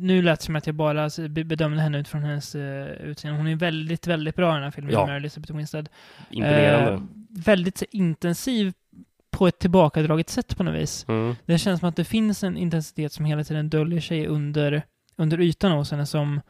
[0.00, 3.38] Nu lät det som att jag bara alltså, be- bedömde henne utifrån hennes uh, utseende.
[3.40, 5.06] Hon är väldigt, väldigt bra i den här filmen, Ja.
[5.06, 5.88] Mary Elizabeth Winstead.
[6.30, 6.92] Imponerande.
[6.92, 8.72] Eh, väldigt så, intensiv
[9.30, 11.04] på ett tillbakadraget sätt på något vis.
[11.08, 11.34] Mm.
[11.46, 14.82] Det känns som att det finns en intensitet som hela tiden döljer sig under,
[15.16, 16.40] under ytan hos henne som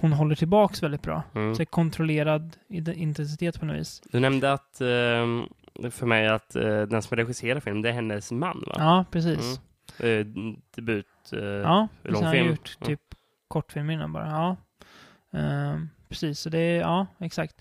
[0.00, 1.22] hon håller tillbaks väldigt bra.
[1.34, 1.54] Mm.
[1.54, 4.02] Så kontrollerad intensitet på något vis.
[4.12, 5.42] Du nämnde att ehm,
[5.90, 8.74] för mig att eh, den som regisserar filmen, det är hennes man, va?
[8.78, 9.60] Ja, precis.
[10.00, 10.56] Mm.
[10.76, 11.06] Debut.
[11.32, 12.16] Eh, Ja, precis.
[12.20, 12.46] Han har långfilm.
[12.50, 12.86] gjort Ja.
[12.86, 13.00] typ
[13.48, 14.26] kortfilm innan bara.
[14.30, 14.56] Ja.
[15.38, 17.54] Eh, precis, så det är, ja, exakt.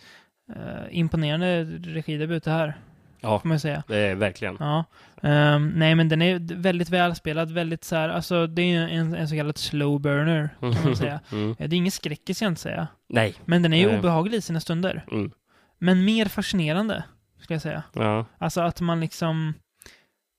[0.56, 2.78] Eh, imponerande regidebut det här,
[3.26, 3.84] Ja, får man säga.
[3.88, 4.58] det är verkligen.
[4.60, 4.84] Ja.
[5.22, 9.28] Ehm, nej, men den är väldigt välspelad, väldigt så här, alltså det är en, en
[9.30, 11.20] så kallad slow burner, kan man säga.
[11.32, 11.50] Mm.
[11.50, 12.88] Eh, Det är ingen skräck, ska jag inte säga.
[13.10, 13.36] Nej.
[13.46, 15.06] Men den är ju obehaglig i sina stunder.
[15.12, 15.32] Mm.
[15.80, 17.04] Men mer fascinerande,
[17.42, 17.84] skulle jag säga.
[17.94, 18.26] Ja.
[18.38, 19.54] Alltså att man liksom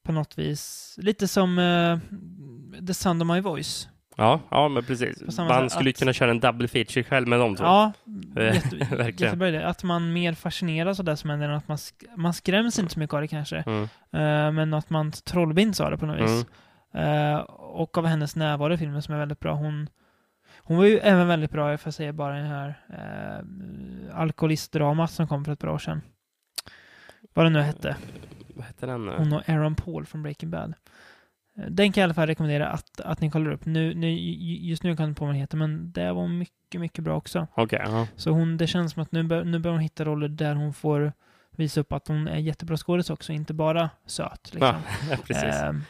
[0.07, 1.99] på något vis, lite som eh,
[2.87, 3.89] The Sound of My Voice.
[4.19, 5.39] Ja, ja, men precis.
[5.39, 7.65] Man skulle att- kunna köra en double feature själv med de två.
[7.65, 7.93] Ja,
[8.37, 9.07] jätte, verkligen.
[9.19, 9.63] jättebra idé.
[9.63, 12.95] Att man mer fascineras av det som händer än att man, sk- man skräms inte
[12.95, 13.57] så mycket av det kanske.
[13.67, 13.83] Mm.
[14.13, 16.33] Eh, men att man trollbinds av det på något Mm.
[16.37, 16.47] vis.
[16.95, 19.55] Eh, och av hennes närvaro i filmen som är väldigt bra.
[19.55, 19.89] Hon,
[20.59, 25.29] hon var ju även väldigt bra, jag får säga bara den här uh, alkoholistdramat som
[25.29, 26.03] kom för ett bra år sedan.
[27.35, 27.97] Vad det nu hette.
[28.55, 29.13] Vad heter den nu?
[29.19, 30.75] Hon och Aaron Paul från Breaking Bad.
[31.59, 33.65] Eh, Den kan jag i alla fall rekommendera att, att ni kollar upp.
[33.67, 36.81] Nu, nu, just nu kan jag inte på vad den heter, men det var mycket,
[36.81, 37.47] mycket bra också.
[37.55, 38.07] Okej, ja.
[38.17, 40.73] Så hon, det känns som att nu, bör, nu börjar hon hitta roller där hon
[40.75, 41.13] får
[41.51, 44.55] visa upp att hon är jättebra skådis också, inte bara söt.
[44.55, 44.77] Liksom.
[45.11, 45.55] ja, precis.
[45.55, 45.83] Ehm,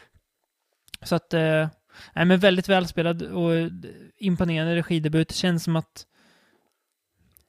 [1.01, 1.67] så att, eh,
[2.13, 3.69] nej men väldigt välspelad och eh,
[4.17, 5.27] imponerande regidebut.
[5.27, 6.05] Det känns som att,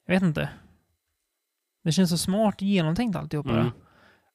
[0.06, 0.48] jag vet inte.
[1.84, 3.60] Det känns så smart genomtänkt alltihop bara.
[3.60, 3.72] Mm.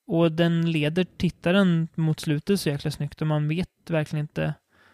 [0.08, 4.54] Och den leder tittaren mot slutet så jäkla snyggt och man vet verkligen inte.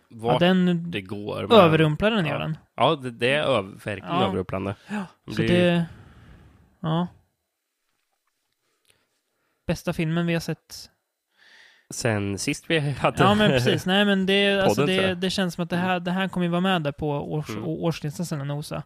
[0.09, 1.47] Ja, Vart den det går.
[1.47, 2.31] men- överrumplar den Ja.
[2.31, 2.57] gör den.
[2.75, 4.25] Ja, det, det är över, verkligen Ja.
[4.27, 4.75] överrumplande.
[5.27, 5.85] Så blir- det...
[6.79, 7.07] Ja.
[9.67, 10.89] Bästa filmen vi har sett.
[11.93, 13.23] Sen sist vi hade...
[13.23, 13.85] Ja, men precis.
[13.85, 16.27] Nej, men det, alltså, Podden, tror det, det känns som att det här, det här
[16.27, 17.63] kommer ju vara med där på års, Mm.
[17.63, 18.83] årslistan sen och nosa.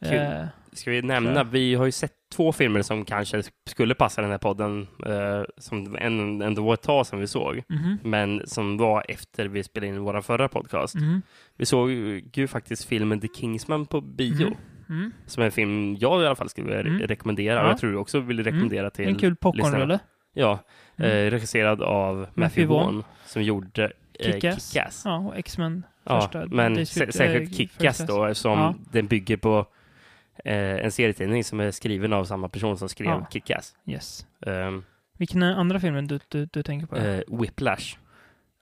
[0.00, 0.12] Kul.
[0.18, 1.50] Eh, Ska vi nämna, Så.
[1.50, 5.96] vi har ju sett två filmer som kanske skulle passa den här podden, eh, som
[5.96, 9.86] en, ändå var ett tag sedan vi såg, mhm, men som var efter vi spelade
[9.88, 10.94] in vår förra podcast.
[10.94, 11.22] mhm,
[11.56, 14.98] Vi såg ju faktiskt filmen The Kingsman på bio, Mhm.
[15.00, 15.12] mm.
[15.26, 16.98] som är en film jag i alla fall skulle Mm.
[16.98, 17.62] rekommendera, Ja.
[17.64, 19.98] och jag tror du också vill rekommendera till En kul popcornrulle.
[20.34, 20.58] Ja,
[20.96, 21.10] Mm.
[21.10, 23.04] eh, regisserad av Matthew Matthew Vaughn.
[23.26, 25.02] Som gjorde eh, Kick-Ass.
[25.04, 28.74] Ja, och X-Men Ja, men särskilt eh, Kick-Ass då, eftersom Ja.
[28.92, 29.66] den bygger på
[30.44, 33.26] eh, en serietidning som är skriven av samma person som skrev Ja.
[33.30, 33.74] Kick-Ass.
[33.86, 34.26] Yes.
[34.46, 34.84] Um,
[35.18, 36.96] Vilken är andra filmen du, du, du tänker på?
[36.96, 37.96] eh, Whiplash,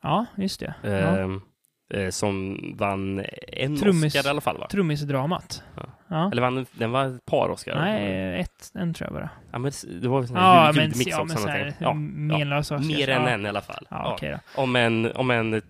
[0.02, 0.74] ja, just det.
[0.82, 0.88] Ja.
[0.90, 1.40] ehm,
[1.94, 4.66] eh, som vann en Trummis- Oscar i alla fall va?
[4.70, 5.62] Trummisdramat.
[5.76, 5.82] Ja.
[6.08, 6.30] Ja.
[6.32, 7.74] Eller vann, den var ett par Oscar?
[7.74, 9.30] Nej, ett, en tror jag bara.
[9.52, 11.34] Ja, men det var en Ja, ljud- ljudmix ja, också.
[11.34, 12.88] men så här, ja, menlösa Oscars.
[12.96, 13.28] mer än ja.
[13.28, 13.86] en i alla fall.
[13.90, 14.28] Ja, Ja.
[14.30, 14.62] då.
[14.62, 15.62] Om, en, om en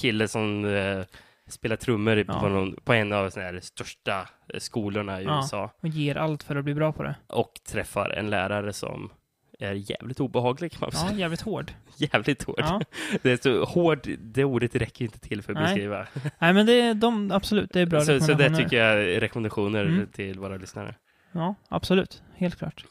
[0.00, 1.04] kille som eh,
[1.50, 2.40] spelar trummor Ja.
[2.40, 5.36] på, någon, på en av de största eh, skolorna i Ja.
[5.36, 7.14] USA Och ger allt för att bli bra på det.
[7.26, 9.12] och träffar en lärare som
[9.58, 11.18] är jävligt obehaglig kan man Ja, säga.
[11.20, 11.72] jävligt hård.
[11.96, 12.56] Jävligt hård.
[12.60, 12.80] Ja.
[13.22, 15.64] Det är så hård, det ordet räcker inte till för att Nej.
[15.66, 16.06] beskriva.
[16.38, 19.20] Nej, men det är de, absolut, det är bra Så, så det tycker jag är
[19.20, 20.06] rekommendationer Mm.
[20.06, 20.94] till våra lyssnare.
[21.32, 22.22] Ja, absolut.
[22.36, 22.84] Helt klart.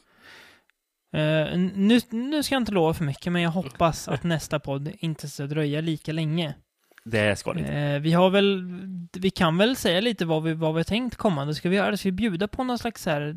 [1.16, 4.92] Eh, nu, nu ska jag inte lova för mycket, men jag hoppas att nästa podd
[4.98, 6.54] inte ska dröja lika länge.
[7.04, 7.72] Det ska det inte.
[7.72, 8.64] Eh, vi har väl,
[9.12, 11.54] vi kan väl säga lite vad vi, vad vi har tänkt kommande.
[11.54, 11.96] Ska vi göra det?
[11.96, 13.36] Ska vi bjuda på någon slags så här,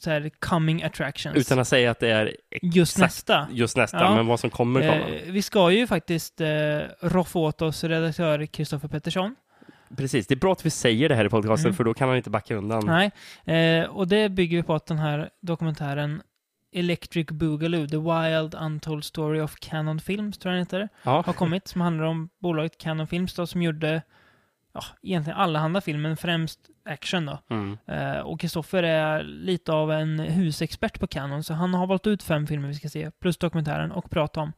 [0.00, 1.36] så här coming attractions?
[1.36, 3.46] Utan att säga att det är Just exakt nästa.
[3.52, 4.14] just nästa, Ja.
[4.16, 4.94] men vad som kommer komma.
[4.94, 6.48] Eh, vi ska ju faktiskt eh,
[7.00, 9.36] roffa åt oss redaktör Kristoffer Pettersson.
[9.96, 11.76] Precis, det är bra att vi säger det här i podcasten, Mm.
[11.76, 12.86] för då kan han inte backa undan.
[12.86, 13.10] Nej,
[13.80, 16.22] eh, och det bygger ju på att den här dokumentären
[16.72, 21.22] Electric Boogaloo, The Wild Untold Story of Canon Films, tror jag den heter, Ja.
[21.26, 24.02] har kommit, som handlar om bolaget Canon Films då, som gjorde
[24.72, 27.38] ja, egentligen allehanda film, men främst action då.
[27.50, 27.78] Mm.
[27.86, 32.22] Eh, och Kristoffer är lite av en husexpert på Canon, så han har valt ut
[32.22, 34.52] fem filmer vi ska se, plus dokumentären, och prata om.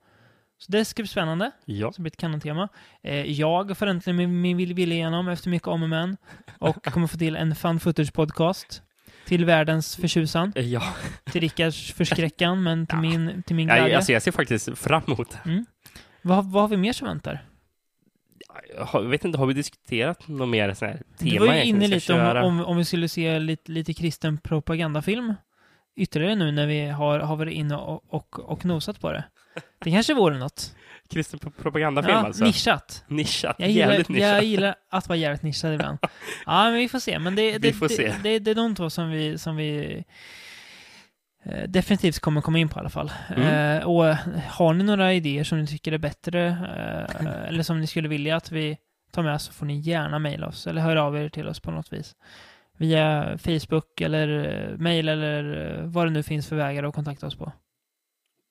[0.58, 1.50] Så det ska bli spännande.
[1.64, 1.92] Ja.
[1.92, 2.68] som blir ett Canon-tema.
[3.02, 6.16] Eh, jag får äntligen min, min vil- vilja igenom efter mycket om och men.
[6.58, 8.82] Och kommer få till en fun footage-podcast.
[9.30, 10.52] Till världens förtjusan.
[10.56, 10.82] Eh, Ja,
[11.24, 13.02] Till Rickards förskräckan, men till Ja.
[13.02, 13.88] min, till min glädje.
[13.88, 15.64] jag, alltså, jag ser faktiskt fram emot det.
[16.22, 17.44] vad, vad har vi mer som väntar?
[18.92, 21.86] Jag vet inte, har vi diskuterat något mer sån här tema Du var ju inne
[21.88, 25.34] lite om, om, om vi skulle se lite, lite kristen propagandafilm
[25.96, 29.24] ytterligare nu när vi har, har varit inne och, och, och nosat på det.
[29.84, 30.74] Det kanske vore något.
[31.10, 32.44] Kristen pro- propagandafilm Ja, alltså?
[32.44, 33.04] nischat.
[33.08, 34.28] Nischat, Jag gillar, jävligt nischat.
[34.28, 35.98] jag gillar att vara jävligt nischad ibland.
[36.46, 37.18] Ja, men vi får se.
[37.18, 38.14] Men det, det, Vi får det, se.
[38.22, 40.04] Det, det, är de två som vi, som vi
[41.44, 43.12] eh, definitivt kommer komma in på i alla fall.
[43.36, 43.76] Mm.
[43.78, 44.04] Eh, och
[44.48, 48.36] har ni några idéer som ni tycker är bättre eh, eller som ni skulle vilja
[48.36, 48.78] att vi
[49.12, 51.70] tar med så får ni gärna mejla oss eller höra av er till oss på
[51.70, 52.14] något vis.
[52.76, 54.28] Via Facebook eller
[54.70, 57.52] eh, mejl eller eh, vad det nu finns för vägar att kontakta oss på.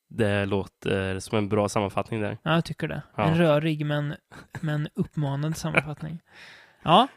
[0.10, 2.38] Det låter som en bra sammanfattning där.
[2.43, 3.01] Ja, jag tycker det.
[3.16, 3.24] Ja.
[3.24, 4.16] En rörig men,
[4.62, 6.20] men uppmanande sammanfattning.
[6.84, 7.07] Ja,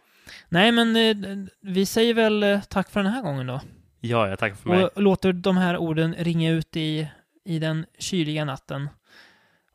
[0.49, 3.61] Nej, men eh, vi säger väl eh, tack för den här gången då.
[4.01, 4.85] Ja, jag tackar för mig.
[4.85, 7.09] Och låter de här orden ringa ut i,
[7.45, 8.89] i den kyliga natten.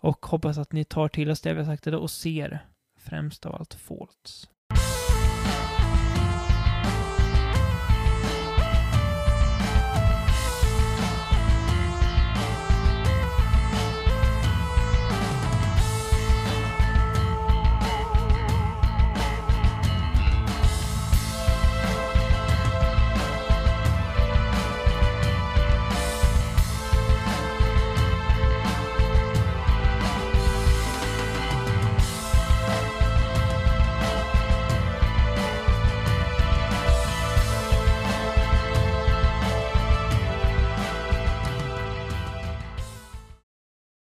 [0.01, 2.59] Och hoppas att ni tar till oss det vi har sagt idag och ser
[2.99, 4.49] främst av allt Faults.